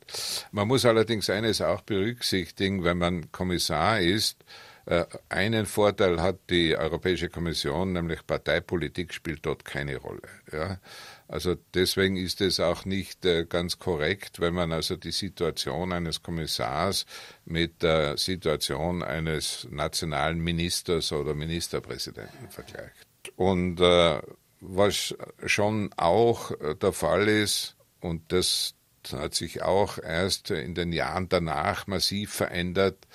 [0.52, 4.43] Man muss allerdings eines auch berücksichtigen, wenn man Kommissar ist,
[4.86, 10.28] äh, einen Vorteil hat die Europäische Kommission, nämlich Parteipolitik spielt dort keine Rolle.
[10.52, 10.80] Ja.
[11.27, 16.21] Also deswegen ist es auch nicht äh, ganz korrekt, wenn man also die Situation eines
[16.21, 17.05] Kommissars
[17.45, 23.07] mit der Situation eines nationalen Ministers oder Ministerpräsidenten vergleicht.
[23.36, 24.21] Und äh,
[24.59, 28.75] was schon auch der Fall ist, und das
[29.12, 33.07] hat sich auch erst in den Jahren danach massiv verändert,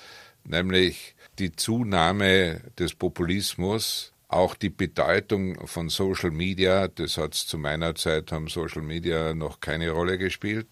[0.43, 7.95] nämlich die Zunahme des Populismus, auch die Bedeutung von Social Media, das hat zu meiner
[7.95, 10.67] Zeit, haben Social Media noch keine Rolle gespielt.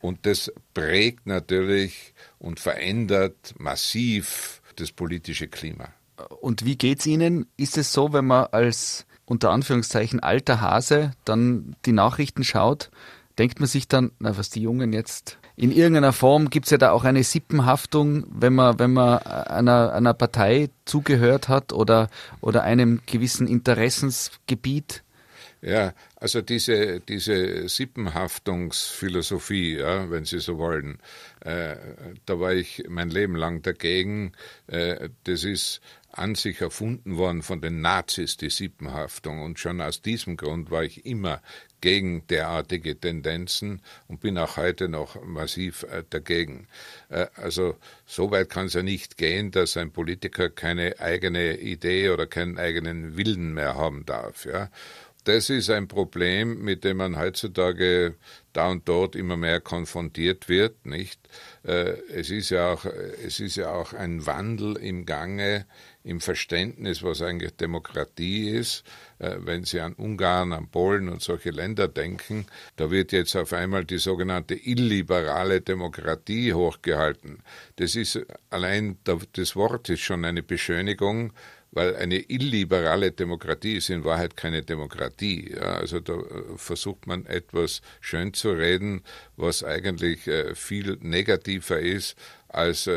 [0.00, 5.88] Und das prägt natürlich und verändert massiv das politische Klima.
[6.40, 7.46] Und wie geht's Ihnen?
[7.56, 12.90] Ist es so, wenn man als unter Anführungszeichen alter Hase dann die Nachrichten schaut,
[13.38, 16.78] denkt man sich dann, na, was die Jungen jetzt In irgendeiner Form gibt es ja
[16.78, 22.64] da auch eine Sippenhaftung, wenn man, wenn man einer, einer Partei zugehört hat oder, oder
[22.64, 25.04] einem gewissen Interessensgebiet.
[25.62, 30.98] Ja, also diese, diese Sippenhaftungsphilosophie, ja, wenn Sie so wollen,
[31.40, 31.76] äh,
[32.26, 34.32] da war ich mein Leben lang dagegen.
[34.66, 35.80] Äh, das ist
[36.18, 39.42] an sich erfunden worden von den Nazis, die Sippenhaftung.
[39.42, 41.42] Und schon aus diesem Grund war ich immer
[41.80, 46.66] gegen derartige Tendenzen und bin auch heute noch massiv äh, dagegen.
[47.10, 52.08] Äh, also so weit kann es ja nicht gehen, dass ein Politiker keine eigene Idee
[52.08, 54.46] oder keinen eigenen Willen mehr haben darf.
[54.46, 54.70] Ja.
[55.24, 58.14] Das ist ein Problem, mit dem man heutzutage
[58.52, 61.18] da und dort immer mehr konfrontiert wird, nicht?
[61.64, 65.66] Äh, es ist ja auch, es ist ja auch ein Wandel im Gange
[66.04, 68.84] im Verständnis, was eigentlich Demokratie ist.
[69.18, 73.52] Äh, wenn Sie an Ungarn, an Polen und solche Länder denken, da wird jetzt auf
[73.52, 77.38] einmal die sogenannte illiberale Demokratie hochgehalten.
[77.76, 78.98] Das ist allein
[79.32, 81.32] das Wort ist schon eine Beschönigung,
[81.72, 85.54] weil eine illiberale Demokratie ist in Wahrheit keine Demokratie.
[85.58, 89.02] Also da äh, versucht man etwas schön zu reden,
[89.36, 92.16] was eigentlich äh, viel negativer ist
[92.48, 92.88] als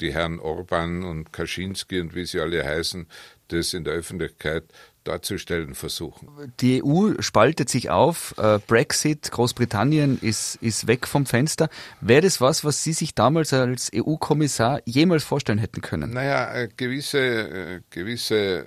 [0.00, 3.06] die Herren Orban und Kaczynski und wie sie alle heißen,
[3.48, 4.64] das in der Öffentlichkeit
[5.04, 6.28] darzustellen versuchen.
[6.60, 8.34] Die EU spaltet sich auf.
[8.38, 11.68] Äh, Brexit, Großbritannien ist, ist weg vom Fenster.
[12.00, 16.10] Wäre das was, was Sie sich damals als EU-Kommissar jemals vorstellen hätten können?
[16.10, 18.64] Naja, äh, gewisse, äh, gewisse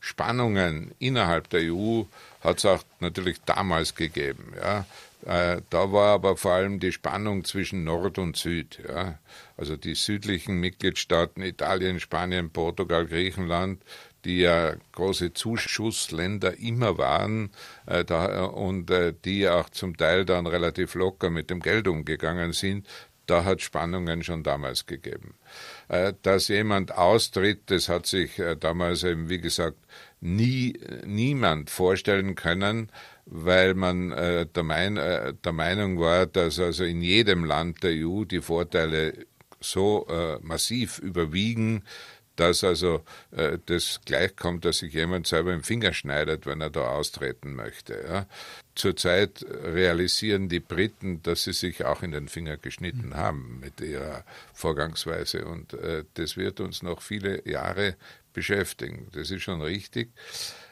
[0.00, 2.02] Spannungen innerhalb der EU
[2.40, 4.52] hat es auch natürlich damals gegeben.
[4.60, 4.84] Ja.
[5.24, 8.80] Äh, da war aber vor allem die Spannung zwischen Nord und Süd.
[8.86, 9.18] Ja.
[9.56, 13.82] Also die südlichen Mitgliedstaaten Italien, Spanien, Portugal, Griechenland,
[14.24, 17.50] die ja große Zuschussländer immer waren
[17.86, 22.52] äh, da, und äh, die auch zum Teil dann relativ locker mit dem Geld umgegangen
[22.52, 22.86] sind,
[23.26, 25.34] da hat Spannungen schon damals gegeben.
[25.88, 29.78] Äh, dass jemand austritt, das hat sich äh, damals eben, wie gesagt,
[30.20, 32.90] nie niemand vorstellen können,
[33.26, 37.92] weil man äh, der, mein, äh, der, Meinung war, dass also in jedem Land der
[37.92, 39.26] EU die Vorteile
[39.60, 41.84] so äh, massiv überwiegen,
[42.36, 46.88] dass also äh, das gleichkommt, dass sich jemand selber im Finger schneidet, wenn er da
[46.88, 48.04] austreten möchte.
[48.08, 48.26] Ja.
[48.74, 53.16] Zurzeit realisieren die Briten, dass sie sich auch in den Finger geschnitten mhm.
[53.16, 57.96] haben mit ihrer Vorgangsweise und äh, das wird uns noch viele Jahre
[58.32, 59.08] beschäftigen.
[59.12, 60.10] Das ist schon richtig.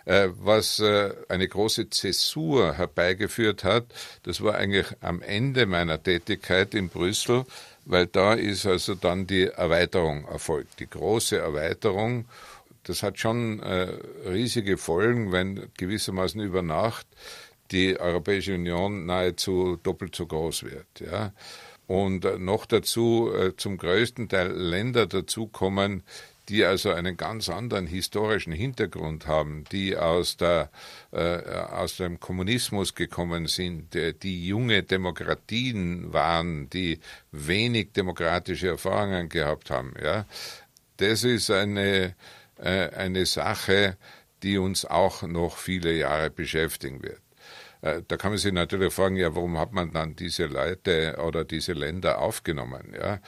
[0.05, 3.85] Äh, was äh, eine große Zäsur herbeigeführt hat,
[4.23, 7.45] das war eigentlich am Ende meiner Tätigkeit in Brüssel,
[7.85, 12.27] weil da ist also dann die Erweiterung erfolgt, die große Erweiterung.
[12.85, 13.89] Das hat schon äh,
[14.27, 17.07] riesige Folgen, wenn gewissermaßen über Nacht
[17.71, 20.87] die Europäische Union nahezu doppelt so groß wird.
[20.99, 21.33] Ja.
[21.87, 26.05] Und noch dazu zum größten Teil Länder dazukommen,
[26.49, 30.71] die also einen ganz anderen historischen Hintergrund haben, die aus, der,
[31.13, 37.01] äh, aus dem Kommunismus gekommen sind, die, die junge Demokratien waren, die
[37.31, 39.95] wenig demokratische Erfahrungen gehabt haben.
[40.03, 40.27] Ja,
[40.97, 42.15] das ist eine,
[42.59, 43.97] äh, eine Sache,
[44.43, 47.21] die uns auch noch viele Jahre beschäftigen wird.
[47.83, 51.45] Äh, da kann man sich natürlich fragen, ja, warum hat man dann diese Leute oder
[51.45, 52.95] diese Länder aufgenommen?
[52.95, 53.21] Ja,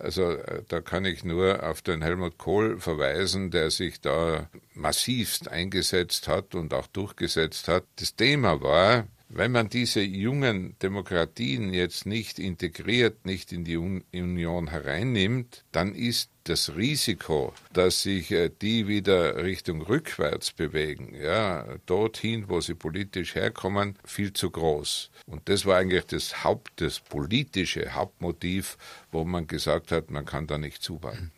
[0.00, 5.48] also äh, da kann ich nur auf den Helmut Kohl verweisen, der sich da massivst
[5.48, 7.84] eingesetzt hat und auch durchgesetzt hat.
[7.96, 14.68] Das Thema war, wenn man diese jungen Demokratien jetzt nicht integriert, nicht in die Union
[14.68, 22.48] hereinnimmt, dann ist das Risiko, dass sich äh, die wieder Richtung rückwärts bewegen, ja, dorthin,
[22.48, 25.10] wo sie politisch herkommen, viel zu groß.
[25.26, 28.78] Und das war eigentlich das Haupt, das politische Hauptmotiv,
[29.10, 31.32] wo man gesagt hat, man kann da nicht zubauen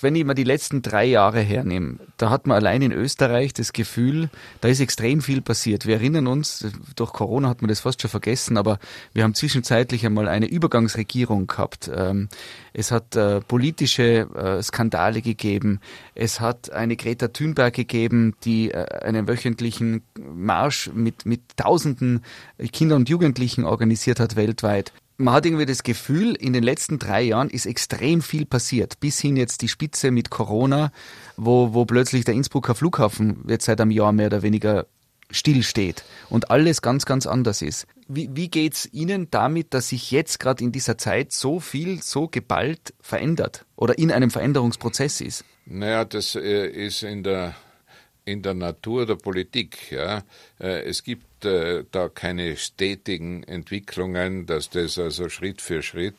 [0.00, 3.72] wenn ich mal die letzten drei Jahre hernehme, da hat man allein in Österreich das
[3.72, 4.28] Gefühl,
[4.60, 5.86] da ist extrem viel passiert.
[5.86, 8.78] Wir erinnern uns, durch Corona hat man das fast schon vergessen, aber
[9.12, 11.90] wir haben zwischenzeitlich einmal eine Übergangsregierung gehabt.
[11.94, 12.28] Ähm,
[12.72, 15.80] es hat äh, politische äh, Skandale gegeben.
[16.14, 22.24] Es hat eine Greta Thunberg gegeben, die äh, einen wöchentlichen Marsch mit, mit Tausenden
[22.72, 27.22] Kinder und Jugendlichen organisiert hat weltweit man hat irgendwie das Gefühl, in den letzten drei
[27.22, 29.00] Jahren ist extrem viel passiert.
[29.00, 30.92] Bis hin jetzt die Spitze mit Corona,
[31.36, 34.86] wo, wo plötzlich der Innsbrucker Flughafen jetzt seit einem Jahr mehr oder weniger
[35.30, 37.86] stillsteht und alles ganz, ganz anders ist.
[38.08, 42.28] Wie, wie geht's Ihnen damit, dass sich jetzt gerade in dieser Zeit so viel, so
[42.28, 45.44] geballt verändert oder in einem Veränderungsprozess ist?
[45.64, 47.54] Naja, das äh, ist in der,
[48.24, 49.90] in der Natur der Politik.
[49.90, 50.22] Ja.
[50.60, 56.14] Äh, es gibt äh, da keine stetigen Entwicklungen, dass das also Schritt für Schritt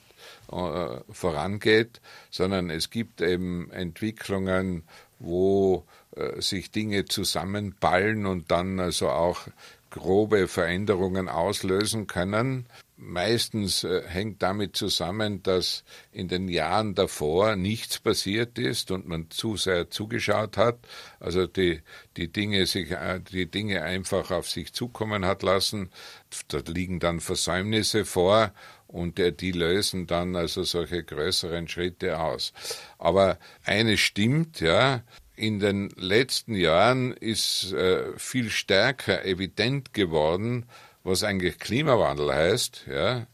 [0.51, 4.83] äh, vorangeht, sondern es gibt eben Entwicklungen,
[5.19, 5.85] wo
[6.15, 9.47] äh, sich Dinge zusammenballen und dann also auch
[9.89, 12.65] grobe Veränderungen auslösen können.
[12.97, 19.29] Meistens äh, hängt damit zusammen, dass in den Jahren davor nichts passiert ist und man
[19.29, 20.79] zu sehr zugeschaut hat,
[21.19, 21.81] also die,
[22.15, 25.89] die Dinge sich, äh, die Dinge einfach auf sich zukommen hat lassen.
[26.47, 28.53] Da liegen dann Versäumnisse vor
[28.88, 32.53] und die lösen dann also solche größeren Schritte aus.
[32.97, 35.03] Aber eines stimmt, ja,
[35.36, 40.65] in den letzten Jahren ist äh, viel stärker evident geworden,
[41.05, 43.27] was eigentlich Klimawandel heißt, ja.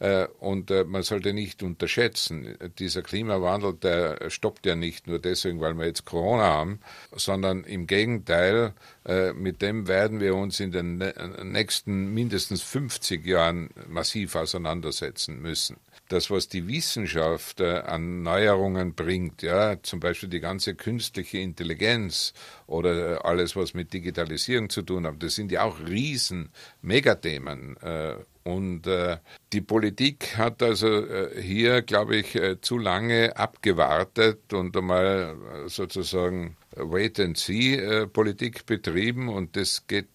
[0.00, 5.60] Äh, und äh, man sollte nicht unterschätzen, dieser Klimawandel, der stoppt ja nicht nur deswegen,
[5.60, 6.80] weil wir jetzt Corona haben,
[7.12, 8.72] sondern im Gegenteil,
[9.06, 10.96] äh, mit dem werden wir uns in den
[11.42, 15.76] nächsten mindestens 50 Jahren massiv auseinandersetzen müssen
[16.12, 22.34] das, was die Wissenschaft äh, an Neuerungen bringt, ja, zum Beispiel die ganze künstliche Intelligenz
[22.66, 26.50] oder äh, alles, was mit Digitalisierung zu tun hat, das sind ja auch riesen
[26.82, 27.76] Megathemen.
[27.78, 29.18] Äh, und äh,
[29.52, 36.56] die Politik hat also äh, hier, glaube ich, äh, zu lange abgewartet und einmal sozusagen
[36.76, 40.08] Wait-and-See-Politik betrieben und das geht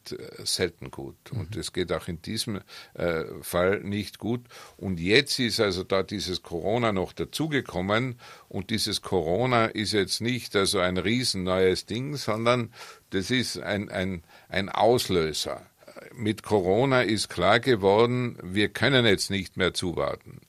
[0.43, 1.15] selten gut.
[1.31, 1.39] Mhm.
[1.39, 2.61] Und das geht auch in diesem
[3.41, 4.41] Fall nicht gut.
[4.77, 10.55] Und jetzt ist also da dieses Corona noch dazugekommen und dieses Corona ist jetzt nicht
[10.55, 12.73] also ein riesen neues Ding, sondern
[13.09, 15.65] das ist ein, ein, ein Auslöser
[16.13, 20.41] mit Corona ist klar geworden, wir können jetzt nicht mehr zuwarten.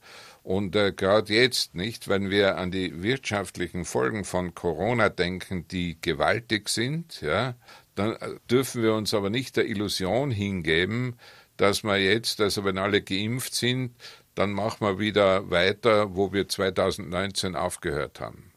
[0.47, 5.99] Und äh, gerade jetzt nicht, wenn wir an die wirtschaftlichen Folgen von Corona denken, die
[6.01, 7.57] gewaltig sind, ja,
[7.97, 11.17] dann äh, dürfen wir uns aber nicht der Illusion hingeben,
[11.57, 13.97] dass wir jetzt, also wenn alle geimpft sind,
[14.37, 18.53] dann machen wir wieder weiter, wo wir 2019 aufgehört haben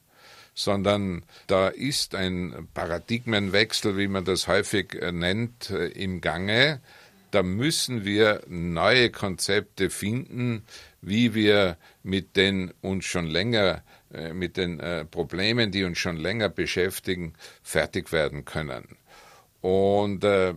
[0.53, 6.81] sondern da ist ein Paradigmenwechsel, wie man das häufig äh, nennt, äh, im Gange.
[7.31, 10.65] Da müssen wir neue Konzepte finden,
[11.01, 13.83] wie wir mit den uns schon länger
[14.13, 14.81] äh, mit den
[15.11, 18.97] Problemen, die uns schon länger beschäftigen, fertig werden können.
[19.61, 20.53] Und äh,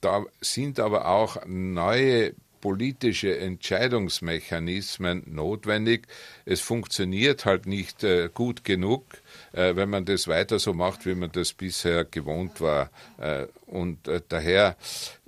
[0.00, 6.06] da sind aber auch neue politische Entscheidungsmechanismen notwendig.
[6.44, 9.04] Es funktioniert halt nicht äh, gut genug,
[9.52, 12.90] äh, wenn man das weiter so macht, wie man das bisher gewohnt war.
[13.18, 14.76] Äh, und äh, daher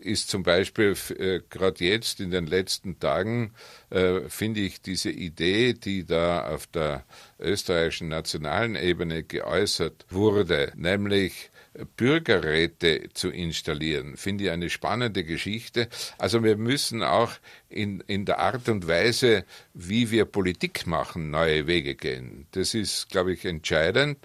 [0.05, 3.53] ist zum Beispiel äh, gerade jetzt in den letzten Tagen,
[3.91, 7.05] äh, finde ich diese Idee, die da auf der
[7.39, 11.51] österreichischen nationalen Ebene geäußert wurde, nämlich
[11.97, 15.89] Bürgerräte zu installieren, finde ich eine spannende Geschichte.
[16.19, 17.33] Also wir müssen auch
[17.69, 22.47] in, in der Art und Weise, wie wir Politik machen, neue Wege gehen.
[22.53, 24.19] Das ist, glaube ich, entscheidend.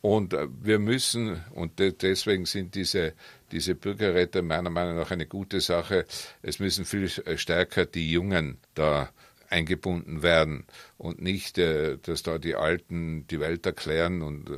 [0.00, 3.14] Und äh, wir müssen, und deswegen sind diese,
[3.52, 6.06] diese Bürgerräte meiner Meinung nach eine gute Sache,
[6.42, 9.10] es müssen viel stärker die Jungen da
[9.52, 10.64] eingebunden werden
[10.98, 14.54] und nicht, äh, dass da die Alten die Welt erklären und äh,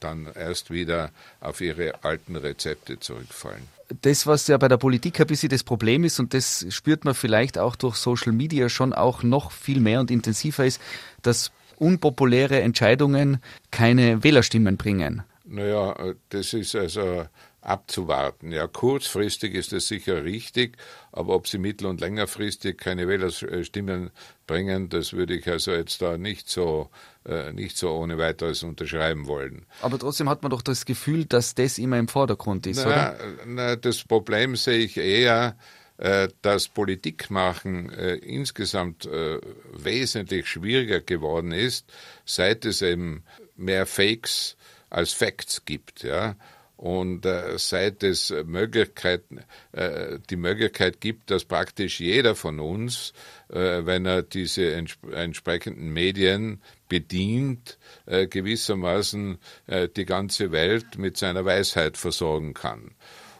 [0.00, 1.10] dann erst wieder
[1.40, 3.62] auf ihre alten Rezepte zurückfallen.
[4.00, 7.14] Das, was ja bei der Politik ein bisschen das Problem ist, und das spürt man
[7.14, 10.80] vielleicht auch durch Social Media schon auch noch viel mehr und intensiver ist,
[11.20, 13.38] dass unpopuläre Entscheidungen
[13.70, 15.22] keine Wählerstimmen bringen.
[15.44, 17.26] Naja, äh, das ist also
[17.64, 18.52] abzuwarten.
[18.52, 20.76] Ja, kurzfristig ist es sicher richtig,
[21.12, 24.10] aber ob sie mittel- und längerfristig keine Wählerstimmen
[24.46, 26.90] bringen, das würde ich also jetzt da nicht so,
[27.24, 29.66] äh, nicht so ohne weiteres unterschreiben wollen.
[29.80, 33.18] Aber trotzdem hat man doch das Gefühl, dass das immer im Vordergrund ist, na, oder?
[33.46, 35.56] Na, das Problem sehe ich eher,
[35.96, 39.40] äh, dass Politikmachen äh, insgesamt äh,
[39.72, 41.86] wesentlich schwieriger geworden ist,
[42.24, 43.22] seit es eben
[43.56, 44.56] mehr Fakes
[44.90, 46.02] als Facts gibt.
[46.02, 46.36] Ja?
[46.76, 49.40] Und äh, seit es Möglichkeiten,
[49.72, 53.12] äh, die Möglichkeit gibt, dass praktisch jeder von uns,
[53.48, 61.16] äh, wenn er diese entsp entsprechenden Medien bedient, äh, gewissermaßen äh, die ganze Welt mit
[61.16, 62.90] seiner Weisheit versorgen kann.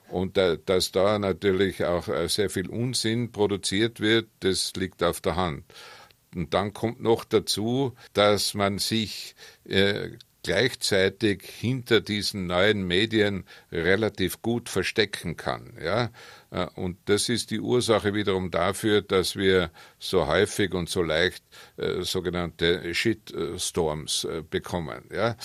[0.09, 5.35] Und äh, dass da natürlich auch sehr viel Unsinn produziert wird, das liegt auf der
[5.35, 5.65] Hand.
[6.35, 9.35] Und dann kommt noch dazu, dass man sich
[10.45, 15.77] gleichzeitig hinter diesen neuen Medien relativ gut verstecken kann.
[15.83, 16.11] Ja?
[16.51, 21.43] Äh, und das ist die Ursache wiederum dafür, dass wir so häufig und so leicht
[21.77, 25.05] äh, sogenannte Shitstorms äh, bekommen.
[25.13, 25.37] Ja?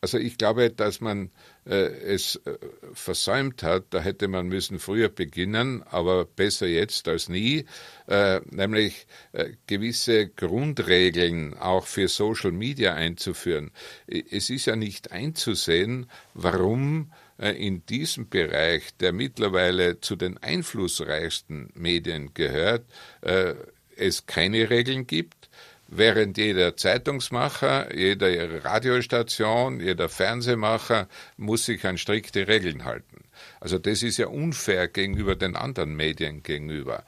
[0.00, 1.30] Also ich glaube, dass man
[1.70, 2.58] es äh,
[2.92, 7.64] versäumt hat, da hätte man müssen früher beginnen, aber besser jetzt als nie,
[8.06, 13.70] äh, nämlich äh, gewisse Grundregeln auch für Social Media einzuführen.
[14.06, 21.70] Es ist ja nicht einzusehen, warum äh, in diesem Bereich, der mittlerweile zu den einflussreichsten
[21.74, 22.84] Medien gehört,
[23.22, 23.54] äh,
[23.96, 25.48] es keine Regeln gibt,
[25.96, 33.24] während jeder Zeitungsmacher, jeder Radiostation, jeder Fernsehmacher muss sich an strikte Regeln halten.
[33.60, 37.04] Also das ist ja unfair gegenüber den anderen Medien gegenüber.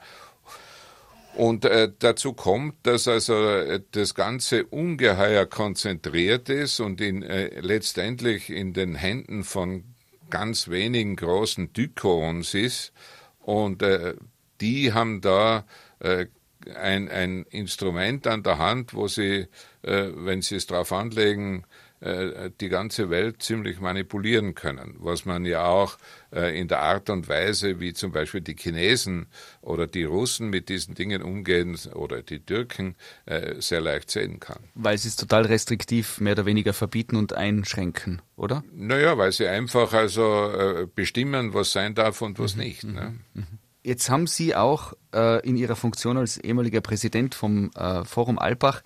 [1.35, 7.59] Und äh, dazu kommt, dass also äh, das Ganze ungeheuer konzentriert ist und in, äh,
[7.59, 9.83] letztendlich in den Händen von
[10.31, 12.91] ganz wenigen großen Dykons ist.
[13.39, 14.15] Und äh,
[14.61, 15.65] die haben da
[15.99, 16.25] äh,
[16.75, 19.47] ein, ein Instrument an der Hand, wo sie,
[19.81, 21.65] äh, wenn sie es drauf anlegen,
[21.99, 25.97] äh, die ganze Welt ziemlich manipulieren können, was man ja auch
[26.31, 29.25] äh, in der Art und Weise, wie zum Beispiel die Chinesen
[29.61, 34.59] oder die Russen mit diesen Dingen umgehen oder die Türken äh, sehr leicht sehen kann.
[34.75, 38.63] Weil sie es total restriktiv mehr oder weniger verbieten und einschränken, oder?
[38.71, 42.61] Naja, weil sie einfach also bestimmen, was sein darf und was mhm.
[42.61, 42.83] nicht.
[42.83, 43.15] Ne?
[43.33, 43.56] Mhm.
[43.87, 48.81] Jetzt haben Sie auch äh, in Ihrer Funktion als ehemaliger Präsident vom äh, Forum Alpbach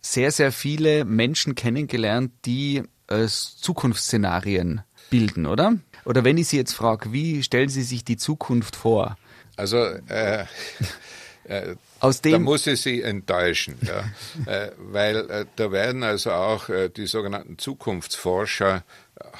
[0.00, 4.80] sehr, sehr viele Menschen kennengelernt, die äh, Zukunftsszenarien
[5.10, 5.76] bilden, oder?
[6.06, 9.18] Oder wenn ich Sie jetzt frage, wie stellen Sie sich die Zukunft vor?
[9.56, 10.46] Also äh,
[11.44, 14.04] äh, Aus dem da muss ich Sie enttäuschen, ja,
[14.50, 18.82] äh, weil da werden also auch die sogenannten Zukunftsforscher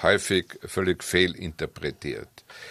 [0.02, 2.28] häufig völlig fehlinterpretiert.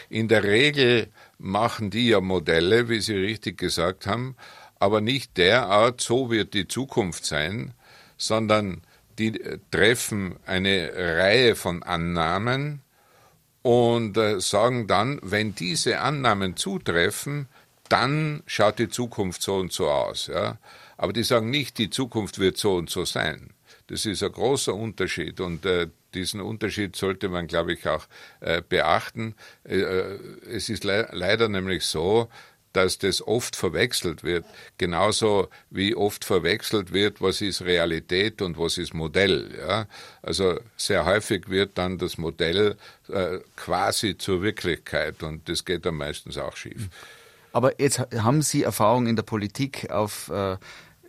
[0.09, 4.35] In der Regel machen die ja Modelle, wie Sie richtig gesagt haben,
[4.79, 7.73] aber nicht derart, so wird die Zukunft sein,
[8.17, 8.81] sondern
[9.17, 12.81] die äh, treffen eine Reihe von Annahmen
[13.61, 17.47] und äh, sagen dann, wenn diese Annahmen zutreffen,
[17.89, 20.27] dann schaut die Zukunft so und so aus.
[20.27, 20.57] Ja?
[20.97, 23.51] Aber die sagen nicht, die Zukunft wird so und so sein.
[23.87, 28.05] Das ist ein großer Unterschied und äh, diesen Unterschied sollte man, glaube ich, auch
[28.39, 29.35] äh, beachten.
[29.63, 30.19] Äh, äh,
[30.51, 32.29] es ist le leider nämlich so,
[32.73, 34.45] dass das oft verwechselt wird,
[34.77, 39.55] genauso wie oft verwechselt wird, was ist Realität und was ist Modell.
[39.57, 39.87] Ja?
[40.21, 42.75] Also sehr häufig wird dann das Modell
[43.09, 46.89] äh, quasi zur Wirklichkeit und das geht dann meistens auch schief.
[47.51, 50.57] Aber jetzt haben Sie Erfahrung in der Politik auf äh,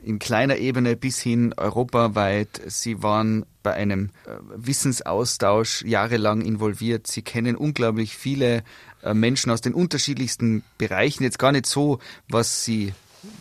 [0.02, 2.60] in kleiner Ebene bis hin europaweit.
[2.66, 7.06] Sie waren bei einem äh, Wissensaustausch jahrelang involviert.
[7.06, 8.62] Sie kennen unglaublich viele
[9.02, 11.22] äh, Menschen aus den unterschiedlichsten Bereichen.
[11.22, 11.98] Jetzt gar nicht so,
[12.30, 12.94] was sie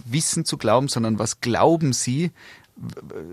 [0.04, 2.32] wissen zu glauben, sondern was glauben sie,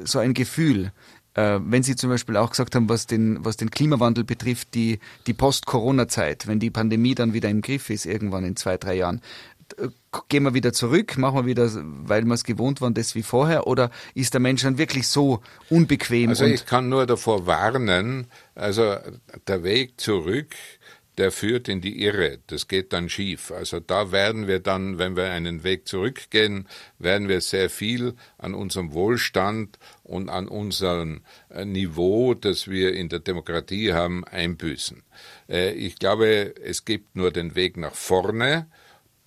[0.04, 0.92] so ein Gefühl.
[1.34, 5.00] Äh, wenn Sie zum Beispiel auch gesagt haben, was den, was den Klimawandel betrifft, die,
[5.26, 9.20] die Post-Corona-Zeit, wenn die Pandemie dann wieder im Griff ist, irgendwann in zwei, drei Jahren,
[10.28, 13.66] gehen wir wieder zurück, machen wir wieder, weil wir es gewohnt waren, das wie vorher,
[13.66, 16.30] oder ist der Mensch dann wirklich so unbequem?
[16.30, 18.96] Also ich kann nur davor warnen, also
[19.46, 20.54] der Weg zurück,
[21.18, 22.38] der führt in die Irre.
[22.46, 23.52] Das geht dann schief.
[23.52, 28.54] Also da werden wir dann, wenn wir einen Weg zurückgehen, werden wir sehr viel an
[28.54, 35.02] unserem Wohlstand und an unserem äh, Niveau, das wir in der Demokratie haben, einbüßen.
[35.48, 38.66] Äh, ich glaube, es gibt nur den Weg nach vorne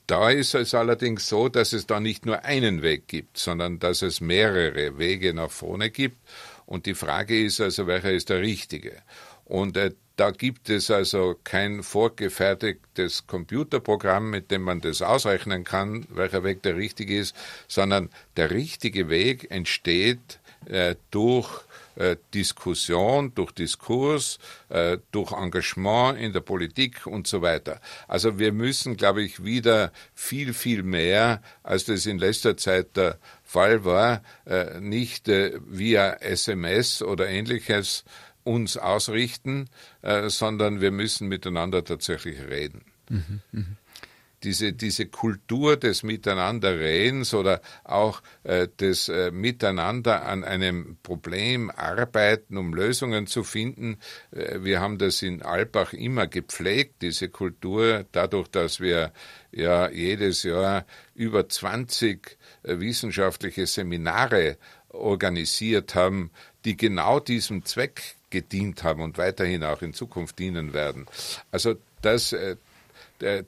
[0.07, 4.01] da ist es allerdings so, dass es da nicht nur einen Weg gibt, sondern dass
[4.01, 6.17] es mehrere Wege nach vorne gibt.
[6.65, 9.01] Und die Frage ist also, welcher ist der richtige?
[9.45, 16.07] Und äh, da gibt es also kein vorgefertigtes Computerprogramm, mit dem man das ausrechnen kann,
[16.09, 17.35] welcher Weg der richtige ist,
[17.67, 21.66] sondern der richtige Weg entsteht äh, durch
[21.97, 24.37] äh, Diskussion, durch Diskurs,
[24.69, 27.81] äh, durch Engagement in der Politik und so weiter.
[28.07, 33.17] Also wir müssen, glaube ich, wieder viel, viel mehr, als das in letzter Zeit der
[33.43, 38.03] Fall war, äh, nicht via SMS oder ähnliches
[38.43, 39.67] uns ausrichten,
[40.27, 42.85] sondern wir müssen miteinander tatsächlich reden.
[43.09, 43.65] Mhm, mh
[44.43, 52.57] diese, diese Kultur des Miteinanderredens oder auch äh, des äh, Miteinander an einem Problem arbeiten,
[52.57, 53.97] um Lösungen zu finden.
[54.31, 59.11] Äh, wir haben das in Alpbach immer gepflegt, diese Kultur, dadurch, dass wir
[59.51, 60.85] ja jedes Jahr
[61.15, 64.57] über 20 äh, wissenschaftliche Seminare
[64.89, 66.31] organisiert haben,
[66.65, 71.05] die genau diesem Zweck gedient haben und weiterhin auch in Zukunft dienen werden.
[71.51, 72.57] Also das, äh,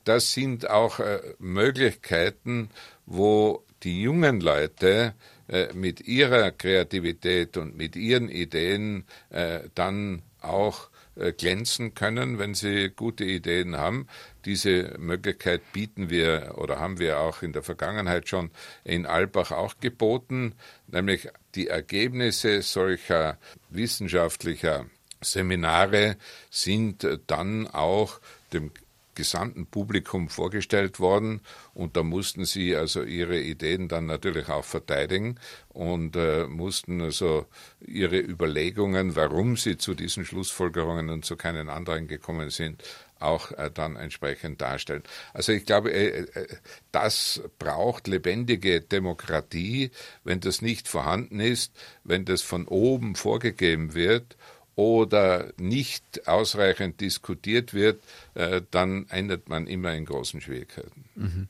[0.03, 2.69] das sind auch äh, Möglichkeiten,
[3.05, 5.13] wo die jungen Leute
[5.47, 12.53] äh, mit ihrer Kreativität und mit ihren Ideen äh, dann auch äh, glänzen können, wenn
[12.53, 14.07] sie gute Ideen haben.
[14.45, 18.51] Diese Möglichkeit bieten wir oder haben wir auch in der Vergangenheit schon
[18.83, 20.55] in Albach auch geboten,
[20.87, 23.37] nämlich die Ergebnisse solcher
[23.69, 24.85] wissenschaftlicher
[25.21, 26.15] Seminare
[26.49, 28.19] sind dann auch
[28.53, 28.71] dem
[29.19, 31.41] gesamten Publikum vorgestellt worden
[31.73, 35.35] und da mussten sie also ihre Ideen dann natürlich auch verteidigen
[35.67, 37.45] und äh, mussten also
[37.81, 42.81] ihre Überlegungen, warum sie zu diesen Schlussfolgerungen und zu keinen anderen gekommen sind,
[43.19, 45.03] auch äh, dann entsprechend darstellen.
[45.33, 46.47] Also ich glaube, äh, äh,
[46.93, 49.91] das braucht lebendige Demokratie.
[50.23, 51.73] Wenn das nicht vorhanden ist,
[52.05, 54.37] wenn das von oben vorgegeben wird
[54.79, 58.01] oder nicht ausreichend diskutiert wird,
[58.33, 61.03] äh, dann endet man immer in großen Schwierigkeiten.
[61.15, 61.47] Mhm.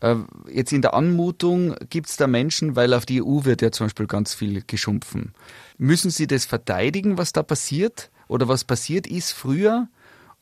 [0.00, 0.16] Äh,
[0.52, 3.86] jetzt in der Anmutung gibt es da Menschen, weil auf die EU wird ja zum
[3.86, 5.32] Beispiel ganz viel geschumpfen.
[5.78, 8.10] Müssen Sie das verteidigen, was da passiert?
[8.28, 9.88] Oder was passiert ist früher?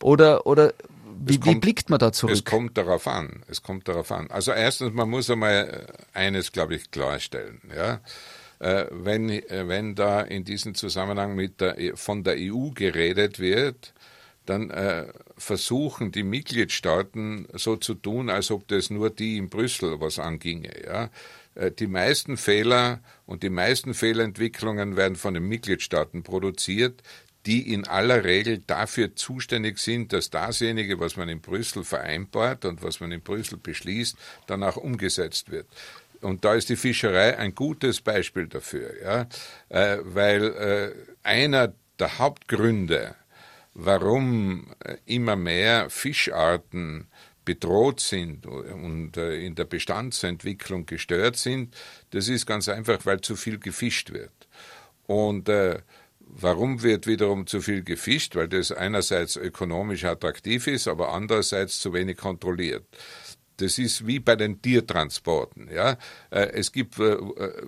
[0.03, 0.73] Oder, oder
[1.25, 2.35] wie, kommt, wie, blickt man da zurück?
[2.35, 3.45] Es kommt darauf an.
[3.47, 4.29] Es kommt darauf an.
[4.33, 7.61] Also erstens, man muss einmal eines, glaube ich, klarstellen.
[7.73, 8.01] Ja?
[8.65, 13.39] Äh, wenn, äh, wenn da in diesem Zusammenhang mit der, e, von der EU geredet
[13.39, 13.93] wird,
[14.47, 15.07] dann äh,
[15.37, 20.73] versuchen die Mitgliedstaaten so zu tun, als ob das nur die in Brüssel was anginge.
[20.83, 21.11] Ja?
[21.55, 27.03] Äh, die meisten Fehler und die meisten Fehlentwicklungen werden von den Mitgliedstaaten produziert,
[27.45, 32.83] die in aller Regel dafür zuständig sind, dass dasjenige, was man in Brüssel vereinbart und
[32.83, 35.67] was man in Brüssel beschließt, dann auch umgesetzt wird.
[36.25, 39.27] Und da ist die Fischerei ein gutes Beispiel dafür, ja?
[39.69, 43.15] Äh, weil äh, einer der Hauptgründe,
[43.75, 47.09] warum äh, immer mehr Fischarten
[47.45, 51.77] bedroht sind und äh, in der Bestandsentwicklung gestört sind,
[52.11, 54.33] das ist ganz einfach, weil zu viel gefischt wird.
[55.07, 55.81] Und äh,
[56.27, 58.35] Warum wird wiederum zu viel gefischt?
[58.35, 62.85] Weil das einerseits ökonomisch attraktiv ist, aber andererseits zu wenig kontrolliert.
[63.59, 65.69] Das ist wie bei den Tiertransporten.
[65.73, 65.97] Ja,
[66.31, 67.17] äh, es gibt, äh,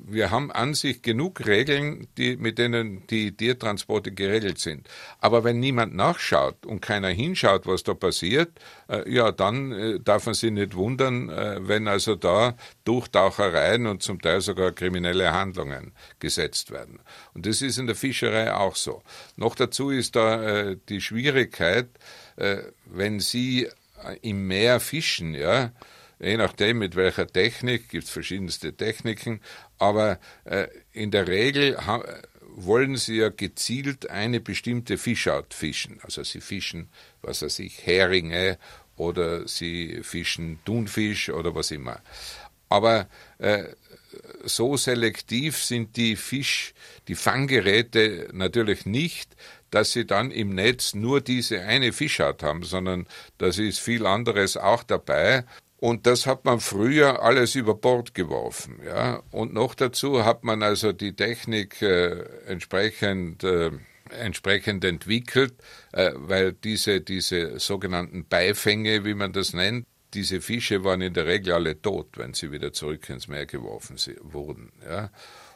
[0.04, 4.88] wir haben an sich genug Regeln, die, mit denen die Tiertransporte geregelt sind.
[5.20, 8.50] Aber wenn niemand nachschaut und keiner hinschaut, was da passiert,
[8.88, 14.40] äh, ja, dann darf man sich nicht wundern, wenn also da Durchtauchereien und zum Teil
[14.40, 17.00] sogar kriminelle Handlungen gesetzt werden.
[17.34, 19.02] Und das ist in der Fischerei auch so.
[19.36, 21.88] Noch dazu ist da die Schwierigkeit,
[22.86, 23.68] wenn Sie
[24.22, 25.72] im Meer fischen, ja.
[26.18, 29.40] Je nachdem, mit welcher Technik, gibt es verschiedenste Techniken,
[29.78, 31.76] aber äh, in der Regel
[32.56, 36.00] wollen sie ja gezielt eine bestimmte Fischart fischen.
[36.02, 36.88] Also sie fischen,
[37.20, 38.58] was weiß ich, Heringe
[38.96, 42.00] oder sie fischen Thunfisch oder was immer.
[42.70, 43.64] Aber äh,
[44.44, 46.72] so selektiv sind die Fisch,
[47.08, 49.36] die Fanggeräte natürlich nicht,
[49.70, 53.06] dass sie dann im Netz nur diese eine Fischart haben, sondern
[53.38, 55.44] da ist viel anderes auch dabei.
[55.78, 58.80] Und das hat man früher alles über Bord geworfen.
[58.84, 59.22] Ja?
[59.30, 63.72] Und noch dazu hat man also die Technik äh, entsprechend, äh,
[64.10, 65.54] entsprechend entwickelt,
[65.92, 71.26] äh, weil diese, diese sogenannten Beifänge, wie man das nennt, diese Fische waren in der
[71.26, 74.72] Regel alle tot, wenn sie wieder zurück ins Meer geworfen wurden.
[74.82, 75.10] Ja?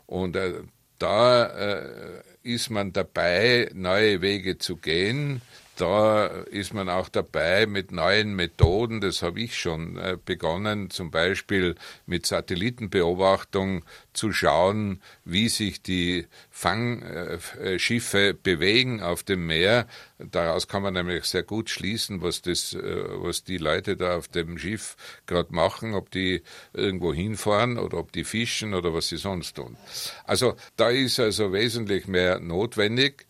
[0.07, 0.53] Und äh,
[1.01, 5.43] da äh, ist man dabei, neue Wege zu gehen.
[5.81, 11.11] Da ist man auch dabei mit neuen Methoden, das habe ich schon äh, begonnen, zum
[11.11, 11.75] Beispiel
[12.05, 19.87] mit Satellitenbeobachtung zu schauen, wie sich die Fangschiffe bewegen auf dem Meer.
[20.19, 24.29] Daraus kann man nämlich sehr gut schließen, was, das, äh, was die Leute da auf
[24.29, 26.43] dem Schiff gerade machen, ob die
[26.75, 29.79] irgendwo hinfahren oder ob die fischen oder was sie sonst tun.
[30.25, 33.27] Also da ist also wesentlich mehr notwendig.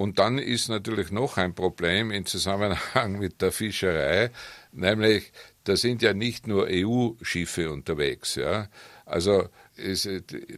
[0.00, 4.30] Und dann ist natürlich noch ein Problem im Zusammenhang mit der Fischerei,
[4.72, 5.30] nämlich
[5.64, 8.36] da sind ja nicht nur EU-Schiffe unterwegs.
[8.36, 8.68] Ja.
[9.04, 10.08] Also es,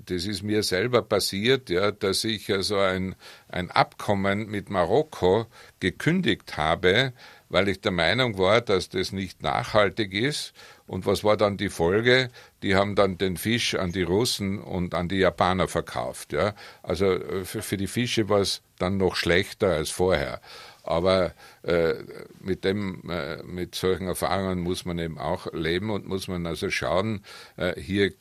[0.06, 3.16] das ist mir selber passiert, ja, dass ich also ein,
[3.48, 5.46] ein Abkommen mit Marokko
[5.80, 7.12] gekündigt habe,
[7.48, 10.52] weil ich der Meinung war, dass das nicht nachhaltig ist.
[10.92, 12.28] Und was war dann die Folge?
[12.62, 16.34] Die haben dann den Fisch an die Russen und an die Japaner verkauft.
[16.34, 16.54] Ja?
[16.82, 20.42] Also äh, für, für die Fische war es dann noch schlechter als vorher.
[20.82, 21.32] Aber
[21.62, 21.94] äh,
[22.40, 26.68] mit dem, äh, mit solchen Erfahrungen muss man eben auch leben und muss man also
[26.68, 27.24] schauen,
[27.56, 28.12] äh, hier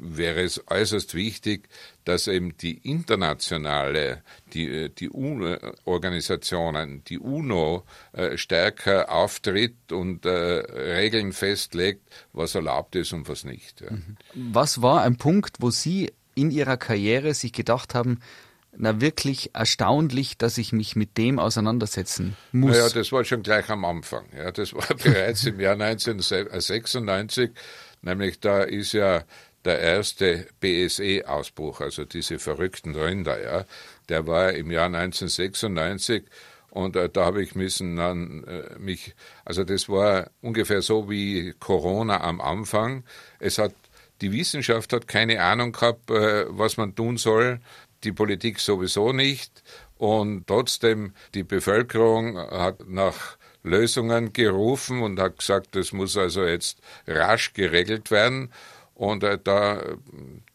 [0.00, 1.68] wäre es äußerst wichtig,
[2.04, 4.22] dass eben die internationale,
[4.52, 13.12] die, die UNO-Organisationen, die UNO äh, stärker auftritt und äh, Regeln festlegt, was erlaubt ist
[13.12, 13.80] und was nicht.
[13.80, 13.88] Ja.
[14.34, 18.20] Was war ein Punkt, wo Sie in ihrer Karriere sich gedacht haben,
[18.76, 22.76] na wirklich erstaunlich, dass ich mich mit dem auseinandersetzen muss.
[22.76, 24.26] Naja, das war schon gleich am Anfang.
[24.36, 27.50] Ja, das war bereits im Jahr 1996,
[28.02, 29.24] nämlich da ist ja
[29.64, 33.64] der erste BSE-Ausbruch, also diese verrückten Rinder, ja,
[34.08, 36.24] der war im Jahr 1996
[36.70, 41.54] und äh, da habe ich müssen dann äh, mich, also das war ungefähr so wie
[41.58, 43.04] Corona am Anfang.
[43.40, 43.72] Es hat
[44.20, 47.60] die Wissenschaft hat keine Ahnung gehabt, äh, was man tun soll
[48.04, 49.62] die Politik sowieso nicht.
[49.96, 56.78] Und trotzdem, die Bevölkerung hat nach Lösungen gerufen und hat gesagt, das muss also jetzt
[57.06, 58.52] rasch geregelt werden.
[58.98, 59.80] Und äh, da,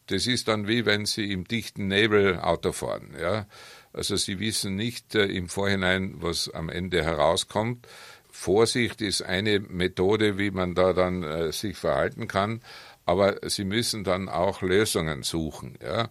[0.06, 3.14] das ist dann wie wenn Sie im dichten Nebel Auto fahren.
[3.18, 3.46] Ja?
[3.94, 7.88] Also Sie wissen nicht äh, im Vorhinein, was am Ende herauskommt.
[8.28, 12.60] Vorsicht ist eine Methode, wie man da dann äh, sich verhalten kann,
[13.06, 15.78] aber Sie müssen dann auch Lösungen suchen.
[15.82, 16.10] Ja?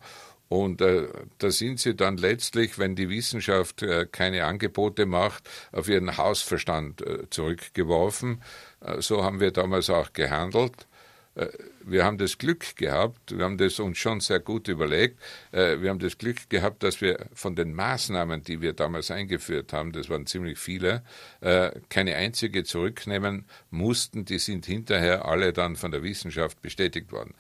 [0.49, 1.07] Und äh,
[1.37, 7.01] da sind sie dann letztlich, wenn die Wissenschaft äh, keine Angebote macht, auf ihren Hausverstand
[7.01, 8.41] äh, zurückgeworfen.
[8.81, 10.87] Äh, so haben wir damals auch gehandelt.
[11.35, 11.47] Äh,
[11.85, 15.19] wir haben das Glück gehabt, wir haben das uns schon sehr gut überlegt,
[15.51, 19.73] äh, wir haben das Glück gehabt, dass wir von den Maßnahmen, die wir damals eingeführt
[19.73, 21.03] haben, das waren ziemlich viele,
[21.41, 24.25] äh, keine einzige zurücknehmen mussten.
[24.25, 27.33] Die sind hinterher alle dann von der Wissenschaft bestätigt worden.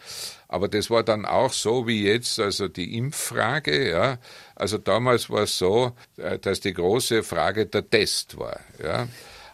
[0.47, 4.17] Aber das war dann auch so wie jetzt, also die Impffrage, ja.
[4.55, 5.95] Also damals war es so,
[6.41, 9.07] dass die große Frage der Test war, ja.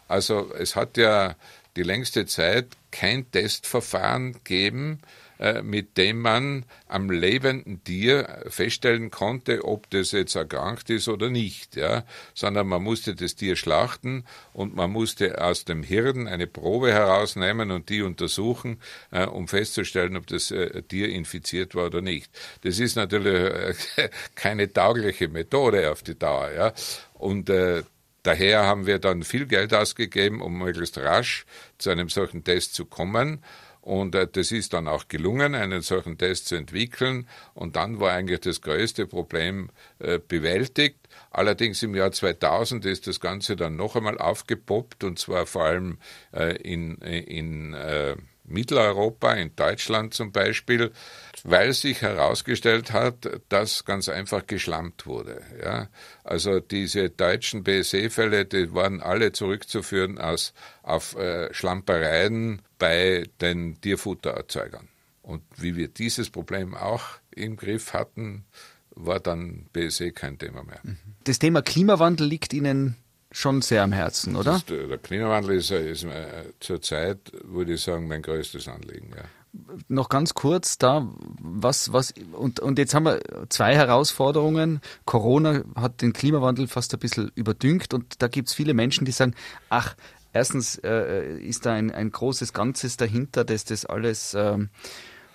[0.08, 1.36] Also es hat ja
[1.76, 5.00] die längste Zeit kein Testverfahren geben,
[5.40, 11.30] äh, mit dem man am lebenden Tier feststellen konnte, ob das jetzt erkrankt ist oder
[11.30, 12.04] nicht, ja,
[12.34, 17.70] sondern man musste das Tier schlachten und man musste aus dem Hirn eine Probe herausnehmen
[17.70, 18.80] und die untersuchen,
[19.12, 22.30] äh, um festzustellen, ob das äh, Tier infiziert war oder nicht.
[22.62, 23.80] Das ist natürlich
[24.34, 26.72] keine taugliche Methode auf die Dauer, ja,
[27.14, 27.50] und
[28.22, 31.46] Daher haben wir dann viel Geld ausgegeben, um möglichst rasch
[31.78, 33.42] zu einem solchen Test zu kommen.
[33.80, 37.26] Und äh, das ist dann auch gelungen, einen solchen Test zu entwickeln.
[37.54, 40.98] Und dann war eigentlich das größte Problem äh, bewältigt.
[41.30, 45.98] Allerdings im Jahr 2000 ist das Ganze dann noch einmal aufgepoppt, und zwar vor allem
[46.32, 48.16] äh, in, in äh,
[48.50, 50.92] Mitteleuropa, in Deutschland zum Beispiel,
[51.44, 55.42] weil sich herausgestellt hat, dass ganz einfach geschlampt wurde.
[55.62, 55.88] Ja?
[56.24, 64.88] Also diese deutschen BSE-Fälle, die waren alle zurückzuführen aus, auf äh, Schlampereien bei den Tierfuttererzeugern.
[65.22, 68.44] Und wie wir dieses Problem auch im Griff hatten,
[68.90, 70.80] war dann BSE kein Thema mehr.
[71.24, 72.96] Das Thema Klimawandel liegt Ihnen
[73.30, 74.56] schon sehr am Herzen, oder?
[74.56, 79.10] Ist, der Klimawandel ist, ist äh, zurzeit, würde ich sagen, mein größtes Anliegen.
[79.16, 79.24] Ja.
[79.88, 81.08] Noch ganz kurz da,
[81.40, 84.80] was, was, und, und jetzt haben wir zwei Herausforderungen.
[85.04, 89.12] Corona hat den Klimawandel fast ein bisschen überdüngt und da gibt es viele Menschen, die
[89.12, 89.34] sagen,
[89.68, 89.96] ach,
[90.32, 94.70] erstens äh, ist da ein, ein großes Ganzes dahinter, dass das alles ähm,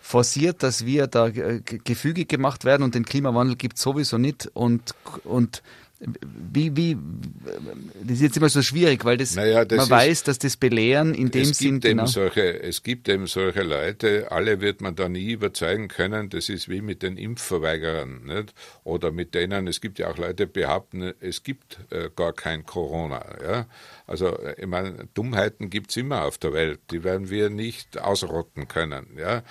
[0.02, 4.50] forciert, dass wir da äh, gefügig gemacht werden und den Klimawandel gibt es sowieso nicht
[4.54, 5.62] und, und
[6.00, 6.98] wie, wie,
[8.04, 10.58] das ist jetzt immer so schwierig, weil das, naja, das man ist, weiß, dass das
[10.58, 11.80] Belehren in dem es Sinn.
[11.80, 16.30] Gibt genau solche, es gibt eben solche Leute, alle wird man da nie überzeugen können,
[16.30, 18.54] das ist wie mit den Impfverweigerern, nicht?
[18.84, 22.66] Oder mit denen, es gibt ja auch Leute, die behaupten, es gibt äh, gar kein
[22.66, 23.66] Corona, ja.
[24.06, 28.68] Also, ich meine, Dummheiten gibt es immer auf der Welt, die werden wir nicht ausrotten
[28.68, 29.44] können, ja.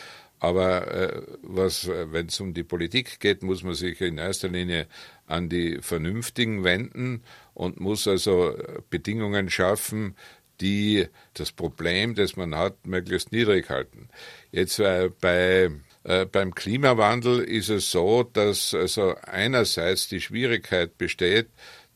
[0.45, 4.49] Aber äh, was, äh, wenn es um die Politik geht, muss man sich in erster
[4.49, 4.87] Linie
[5.27, 7.23] an die Vernünftigen wenden
[7.55, 8.55] und muss also
[8.91, 10.17] Bedingungen schaffen,
[10.61, 14.11] die das Problem, das man hat, möglichst niedrig halten.
[14.53, 15.71] Jetzt äh, bei
[16.03, 21.49] äh, beim Klimawandel ist es so, dass also einerseits die Schwierigkeit besteht,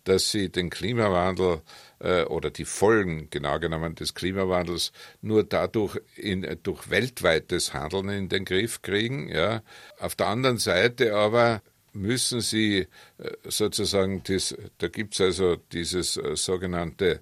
[0.05, 1.61] dass sie den Klimawandel
[2.01, 8.29] äh, oder die Folgen, genau genommen, des Klimawandels nur dadurch in, durch weltweites Handeln in
[8.29, 9.29] den Griff kriegen.
[9.29, 9.63] Ja.
[9.99, 12.87] Auf der anderen Seite aber müssen sie
[13.19, 17.21] äh, sozusagen, das, da gibt es also dieses äh, sogenannte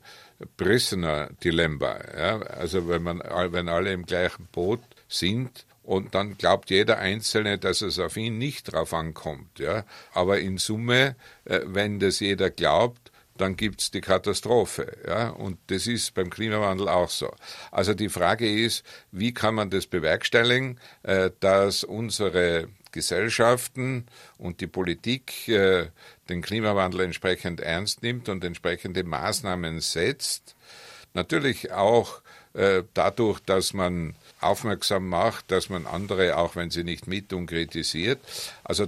[0.57, 1.99] Prisoner-Dilemma.
[2.17, 2.39] Ja?
[2.43, 7.81] Also wenn, man, wenn alle im gleichen Boot sind und dann glaubt jeder Einzelne, dass
[7.81, 9.59] es auf ihn nicht drauf ankommt.
[9.59, 9.85] Ja?
[10.13, 13.06] Aber in Summe, wenn das jeder glaubt,
[13.41, 14.97] dann gibt es die Katastrophe.
[15.07, 15.31] Ja?
[15.31, 17.33] Und das ist beim Klimawandel auch so.
[17.71, 20.79] Also die Frage ist, wie kann man das bewerkstelligen,
[21.41, 24.07] dass unsere Gesellschaften
[24.39, 25.89] und die Politik äh,
[26.31, 30.57] den Klimawandel entsprechend ernst nimmt und entsprechende Maßnahmen setzt.
[31.13, 32.23] Natürlich auch
[32.55, 37.47] äh, dadurch, dass man aufmerksam macht, dass man andere, auch wenn sie nicht mit und
[37.47, 38.19] kritisiert.
[38.65, 38.87] Also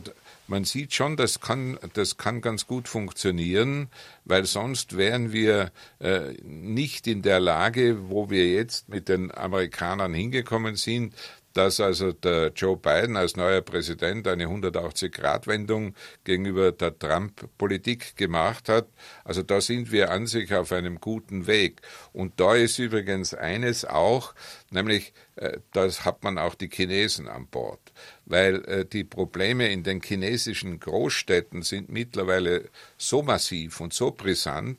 [0.49, 3.89] man sieht schon, das kann, das kann ganz gut funktionieren,
[4.25, 5.71] weil sonst wären wir
[6.01, 11.15] äh, nicht in der Lage, wo wir jetzt mit den Amerikanern hingekommen sind,
[11.59, 18.87] dass also der Joe Biden als neuer Präsident eine 180-Grad-Wendung gegenüber der Trump-Politik gemacht hat.
[19.25, 21.81] Also da sind wir an sich auf einem guten Weg.
[22.13, 24.37] Und da ist übrigens eines auch,
[24.71, 27.81] nämlich äh, das hat man auch die Chinesen an Bord,
[28.25, 34.79] weil äh, die Probleme in den chinesischen Großstädten sind mittlerweile so massiv und so brisant,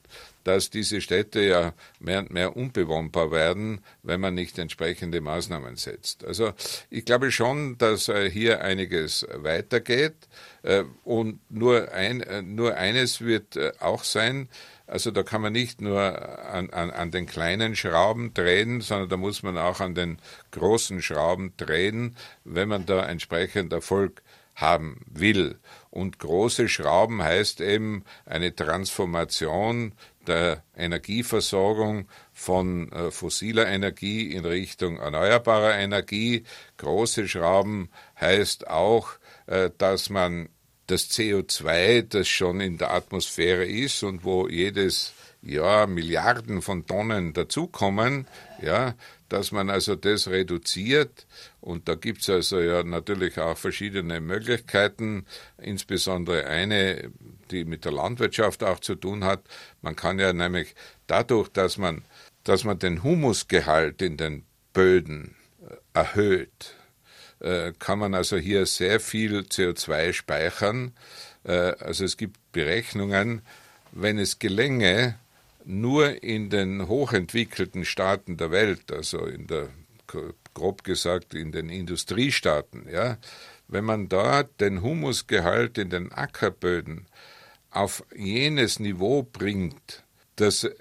[0.49, 6.25] dass diese Städte ja mehr und mehr unbewohnbar werden, wenn man nicht entsprechende Maßnahmen setzt.
[6.25, 6.53] Also
[6.89, 10.15] ich glaube schon, dass äh, hier einiges weitergeht.
[10.63, 14.49] Äh, und nur, ein, äh, nur eines wird auch sein,
[14.87, 16.01] also da kann man nicht nur
[16.51, 20.17] an, an, an den kleinen Schrauben drehen, sondern da muss man auch an den
[20.49, 24.23] großen Schrauben drehen, wenn man da entsprechend Erfolg
[24.60, 25.60] haben will.
[25.89, 29.93] Und große Schrauben heißt eben eine Transformation
[30.28, 36.43] der Energieversorgung von äh, fossiler Energie in Richtung erneuerbarer Energie.
[36.78, 37.89] Große Schrauben
[38.20, 39.12] heißt auch,
[39.47, 40.49] äh, dass man
[40.88, 47.33] das CO2, das schon in der Atmosphäre ist und wo jedes Jahr Milliarden von Tonnen
[47.33, 48.27] dazukommen,
[48.61, 48.95] ja,
[49.29, 51.27] dass man also das reduziert.
[51.61, 55.25] Und da gibt es also ja natürlich auch verschiedene Möglichkeiten,
[55.57, 57.11] insbesondere eine,
[57.51, 59.41] die mit der Landwirtschaft auch zu tun hat.
[59.81, 60.75] Man kann ja nämlich
[61.07, 62.03] dadurch, dass man,
[62.43, 66.75] dass man den Humusgehalt in den Böden äh, erhöht,
[67.39, 70.93] äh, kann man also hier sehr viel CO2 speichern.
[71.43, 73.41] Äh, also es gibt Berechnungen,
[73.91, 75.17] wenn es gelänge,
[75.66, 79.70] nur in den hochentwickelten Staaten der Welt, also in der
[80.53, 83.18] grob gesagt in den Industriestaaten, ja,
[83.68, 87.07] wenn man dort den Humusgehalt in den Ackerböden
[87.70, 90.03] auf jenes Niveau bringt,
[90.36, 90.72] das äh,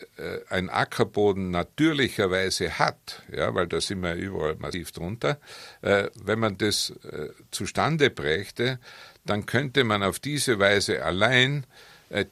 [0.48, 5.38] ein Ackerboden natürlicherweise hat, ja, weil da sind wir überall massiv drunter,
[5.82, 8.78] äh, wenn man das äh, zustande brächte,
[9.26, 11.66] dann könnte man auf diese Weise allein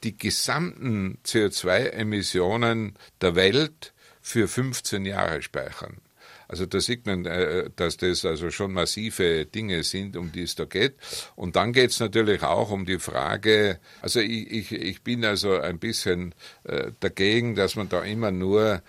[0.03, 6.01] die gesamten CO2-Emissionen der Welt für 15 Jahre speichern.
[6.47, 10.55] Also da sieht man, äh, dass das also schon massive Dinge sind, um die es
[10.55, 10.95] da geht.
[11.35, 15.59] Und dann geht es natürlich auch um die Frage, also ich, ich, ich bin also
[15.59, 18.81] ein bisschen äh, dagegen, dass man da immer nur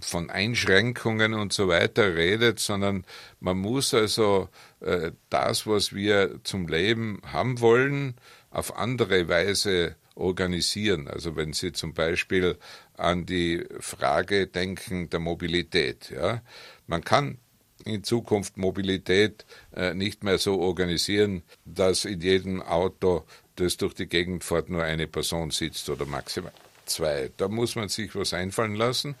[0.00, 3.04] von Einschränkungen und so weiter redet, sondern
[3.40, 4.48] man muss also
[4.80, 8.14] äh, das, was wir zum Leben haben wollen,
[8.50, 11.08] auf andere Weise organisieren.
[11.08, 12.58] Also wenn Sie zum Beispiel
[12.96, 16.42] an die Frage denken der Mobilität, ja,
[16.86, 17.38] man kann
[17.84, 19.44] in Zukunft Mobilität
[19.74, 24.82] äh, nicht mehr so organisieren, dass in jedem Auto, das durch die Gegend fährt, nur
[24.82, 26.52] eine Person sitzt oder maximal
[26.86, 27.30] zwei.
[27.36, 29.14] Da muss man sich was einfallen lassen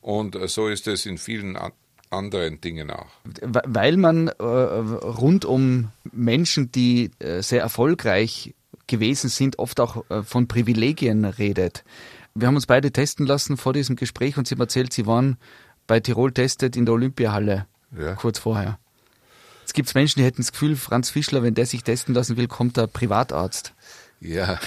[0.00, 1.56] und äh, so ist es in vielen
[2.10, 3.10] anderen Dingen auch.
[3.42, 8.54] Weil man äh, rund um Menschen, die äh, sehr erfolgreich
[8.90, 11.84] gewesen sind, oft auch äh, von Privilegien redet.
[12.34, 15.38] Wir haben uns beide testen lassen vor diesem Gespräch und Sie haben erzählt, Sie waren
[15.86, 17.66] bei Tirol testet in der Olympiahalle
[17.98, 18.14] ja.
[18.14, 18.78] kurz vorher.
[19.62, 22.36] Jetzt gibt es Menschen, die hätten das Gefühl, Franz Fischler, wenn der sich testen lassen
[22.36, 23.72] will, kommt der Privatarzt.
[24.20, 24.60] Ja,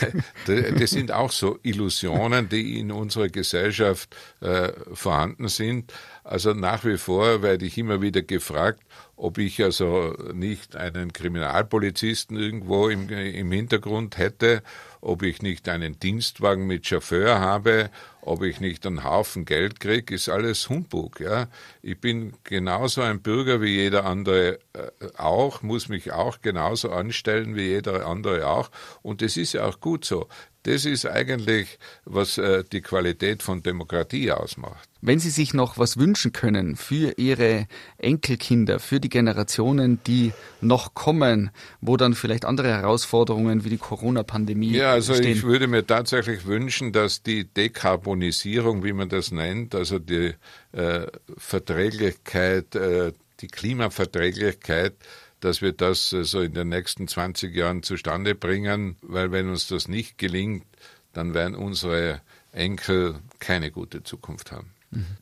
[0.46, 5.92] das sind auch so Illusionen, die in unserer Gesellschaft äh, vorhanden sind.
[6.24, 8.80] Also nach wie vor werde ich immer wieder gefragt,
[9.16, 14.62] ob ich also nicht einen Kriminalpolizisten irgendwo im, im Hintergrund hätte,
[15.04, 17.90] ob ich nicht einen Dienstwagen mit Chauffeur habe,
[18.22, 21.20] ob ich nicht einen Haufen Geld kriege, ist alles Humbug.
[21.20, 21.48] Ja?
[21.82, 27.54] Ich bin genauso ein Bürger wie jeder andere äh, auch, muss mich auch genauso anstellen
[27.54, 28.70] wie jeder andere auch.
[29.02, 30.26] Und das ist ja auch gut so.
[30.64, 34.88] Das ist eigentlich, was äh, die Qualität von Demokratie ausmacht.
[35.02, 37.66] Wenn Sie sich noch was wünschen können für Ihre
[37.98, 40.32] Enkelkinder, für die Generationen, die
[40.62, 41.50] noch kommen,
[41.82, 45.32] wo dann vielleicht andere Herausforderungen wie die Corona-Pandemie Ja, also stehen.
[45.32, 50.34] ich würde mir tatsächlich wünschen, dass die Dekarbonisierung, wie man das nennt, also die
[50.72, 54.94] äh, Verträglichkeit, äh, die Klimaverträglichkeit,
[55.40, 59.68] dass wir das so also in den nächsten 20 Jahren zustande bringen, weil wenn uns
[59.68, 60.64] das nicht gelingt,
[61.12, 62.20] dann werden unsere
[62.52, 64.73] Enkel keine gute Zukunft haben.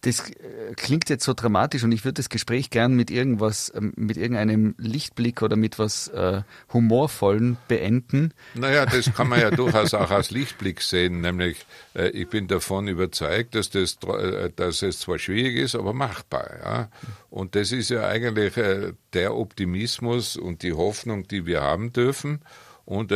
[0.02, 3.92] Das äh, klingt jetzt so dramatisch und ich würde das Gespräch gern mit irgendwas, ähm,
[3.96, 6.42] mit irgendeinem Lichtblick oder mit was äh,
[6.72, 8.32] Humorvollen beenden.
[8.54, 11.64] Naja, das kann man ja durchaus auch als Lichtblick sehen, nämlich
[11.94, 16.50] äh, ich bin davon überzeugt, dass, das, äh, dass es zwar schwierig ist, aber machbar.
[16.64, 16.88] Ja?
[17.30, 22.40] Und das ist ja eigentlich äh, der Optimismus und die Hoffnung, die wir haben dürfen.
[22.84, 23.12] Und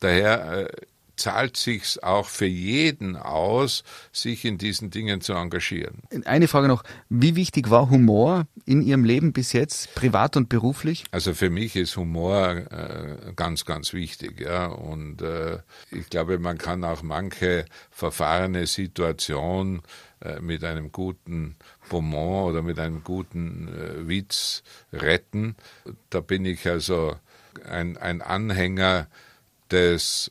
[0.00, 0.68] daher
[1.16, 6.02] zahlt sich's auch für jeden aus, sich in diesen Dingen zu engagieren.
[6.24, 11.04] Eine Frage noch: Wie wichtig war Humor in Ihrem Leben bis jetzt, privat und beruflich?
[11.10, 14.66] Also für mich ist Humor äh, ganz, ganz wichtig, ja.
[14.66, 15.58] Und äh,
[15.90, 19.82] ich glaube, man kann auch manche verfahrene Situation
[20.20, 21.56] äh, mit einem guten
[21.88, 25.56] Beaumont oder mit einem guten äh, Witz retten.
[26.10, 27.16] Da bin ich also
[27.68, 29.08] ein, ein Anhänger
[29.70, 30.30] des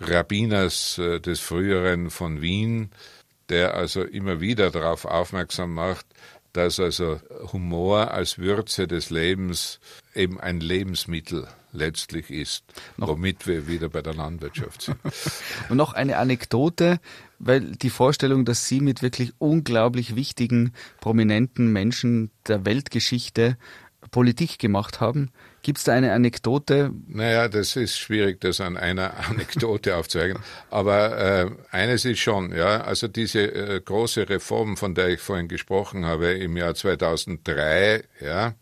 [0.00, 2.90] Rabbiners äh, des früheren von Wien,
[3.48, 6.06] der also immer wieder darauf aufmerksam macht,
[6.52, 7.20] dass also
[7.52, 9.80] Humor als Würze des Lebens
[10.14, 12.64] eben ein Lebensmittel letztlich ist,
[12.98, 14.98] noch womit wir wieder bei der Landwirtschaft sind.
[15.70, 17.00] Und noch eine Anekdote,
[17.38, 23.56] weil die Vorstellung, dass Sie mit wirklich unglaublich wichtigen, prominenten Menschen der Weltgeschichte
[24.10, 25.30] Politik gemacht haben,
[25.62, 26.90] Gibt es da eine Anekdote?
[27.06, 30.38] Naja, das ist schwierig, das an einer Anekdote aufzuzeigen.
[30.70, 35.46] Aber äh, eines ist schon, ja, also diese äh, große Reform, von der ich vorhin
[35.46, 38.54] gesprochen habe, im Jahr 2003, ja,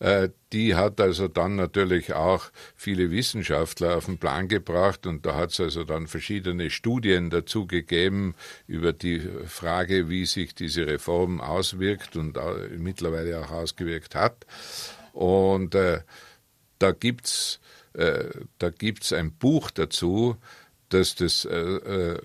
[0.00, 5.36] äh, die hat also dann natürlich auch viele Wissenschaftler auf den Plan gebracht und da
[5.36, 8.34] hat es also dann verschiedene Studien dazu gegeben
[8.66, 12.38] über die Frage, wie sich diese Reform auswirkt und
[12.76, 14.44] mittlerweile auch ausgewirkt hat.
[15.14, 16.00] Und äh,
[16.78, 17.60] da gibt's
[17.94, 18.24] äh,
[18.58, 20.36] da gibt's ein Buch dazu,
[20.88, 22.18] das das äh, äh,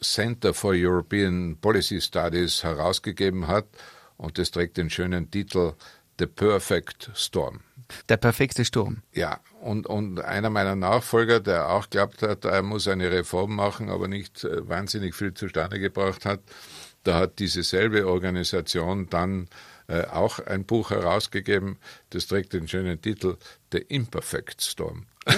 [0.00, 3.66] Center for European Policy Studies herausgegeben hat
[4.16, 5.72] und das trägt den schönen Titel
[6.18, 7.60] The Perfect Storm.
[8.08, 9.02] Der perfekte Sturm.
[9.12, 13.90] Ja, und, und einer meiner Nachfolger, der auch glaubt hat, er muss eine Reform machen,
[13.90, 16.40] aber nicht äh, wahnsinnig viel zustande gebracht hat,
[17.02, 19.48] da hat diese selbe Organisation dann
[19.86, 21.78] äh, auch ein Buch herausgegeben,
[22.10, 23.36] das trägt den schönen Titel
[23.72, 25.06] The Imperfect Storm.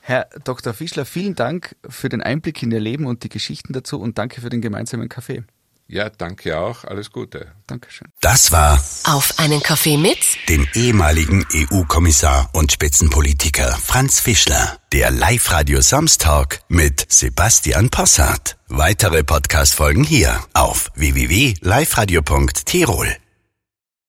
[0.00, 0.72] Herr Dr.
[0.72, 4.40] Fischler, vielen Dank für den Einblick in Ihr Leben und die Geschichten dazu und danke
[4.40, 5.42] für den gemeinsamen Kaffee.
[5.88, 6.82] Ja, danke auch.
[6.84, 7.52] Alles Gute.
[7.66, 8.08] Dankeschön.
[8.20, 10.18] Das war Auf einen Kaffee mit
[10.48, 14.78] dem ehemaligen EU-Kommissar und Spitzenpolitiker Franz Fischler.
[14.92, 18.56] Der Live-Radio Samstag mit Sebastian Possart.
[18.68, 23.16] Weitere Podcast-Folgen hier auf www.liveradio.tirol.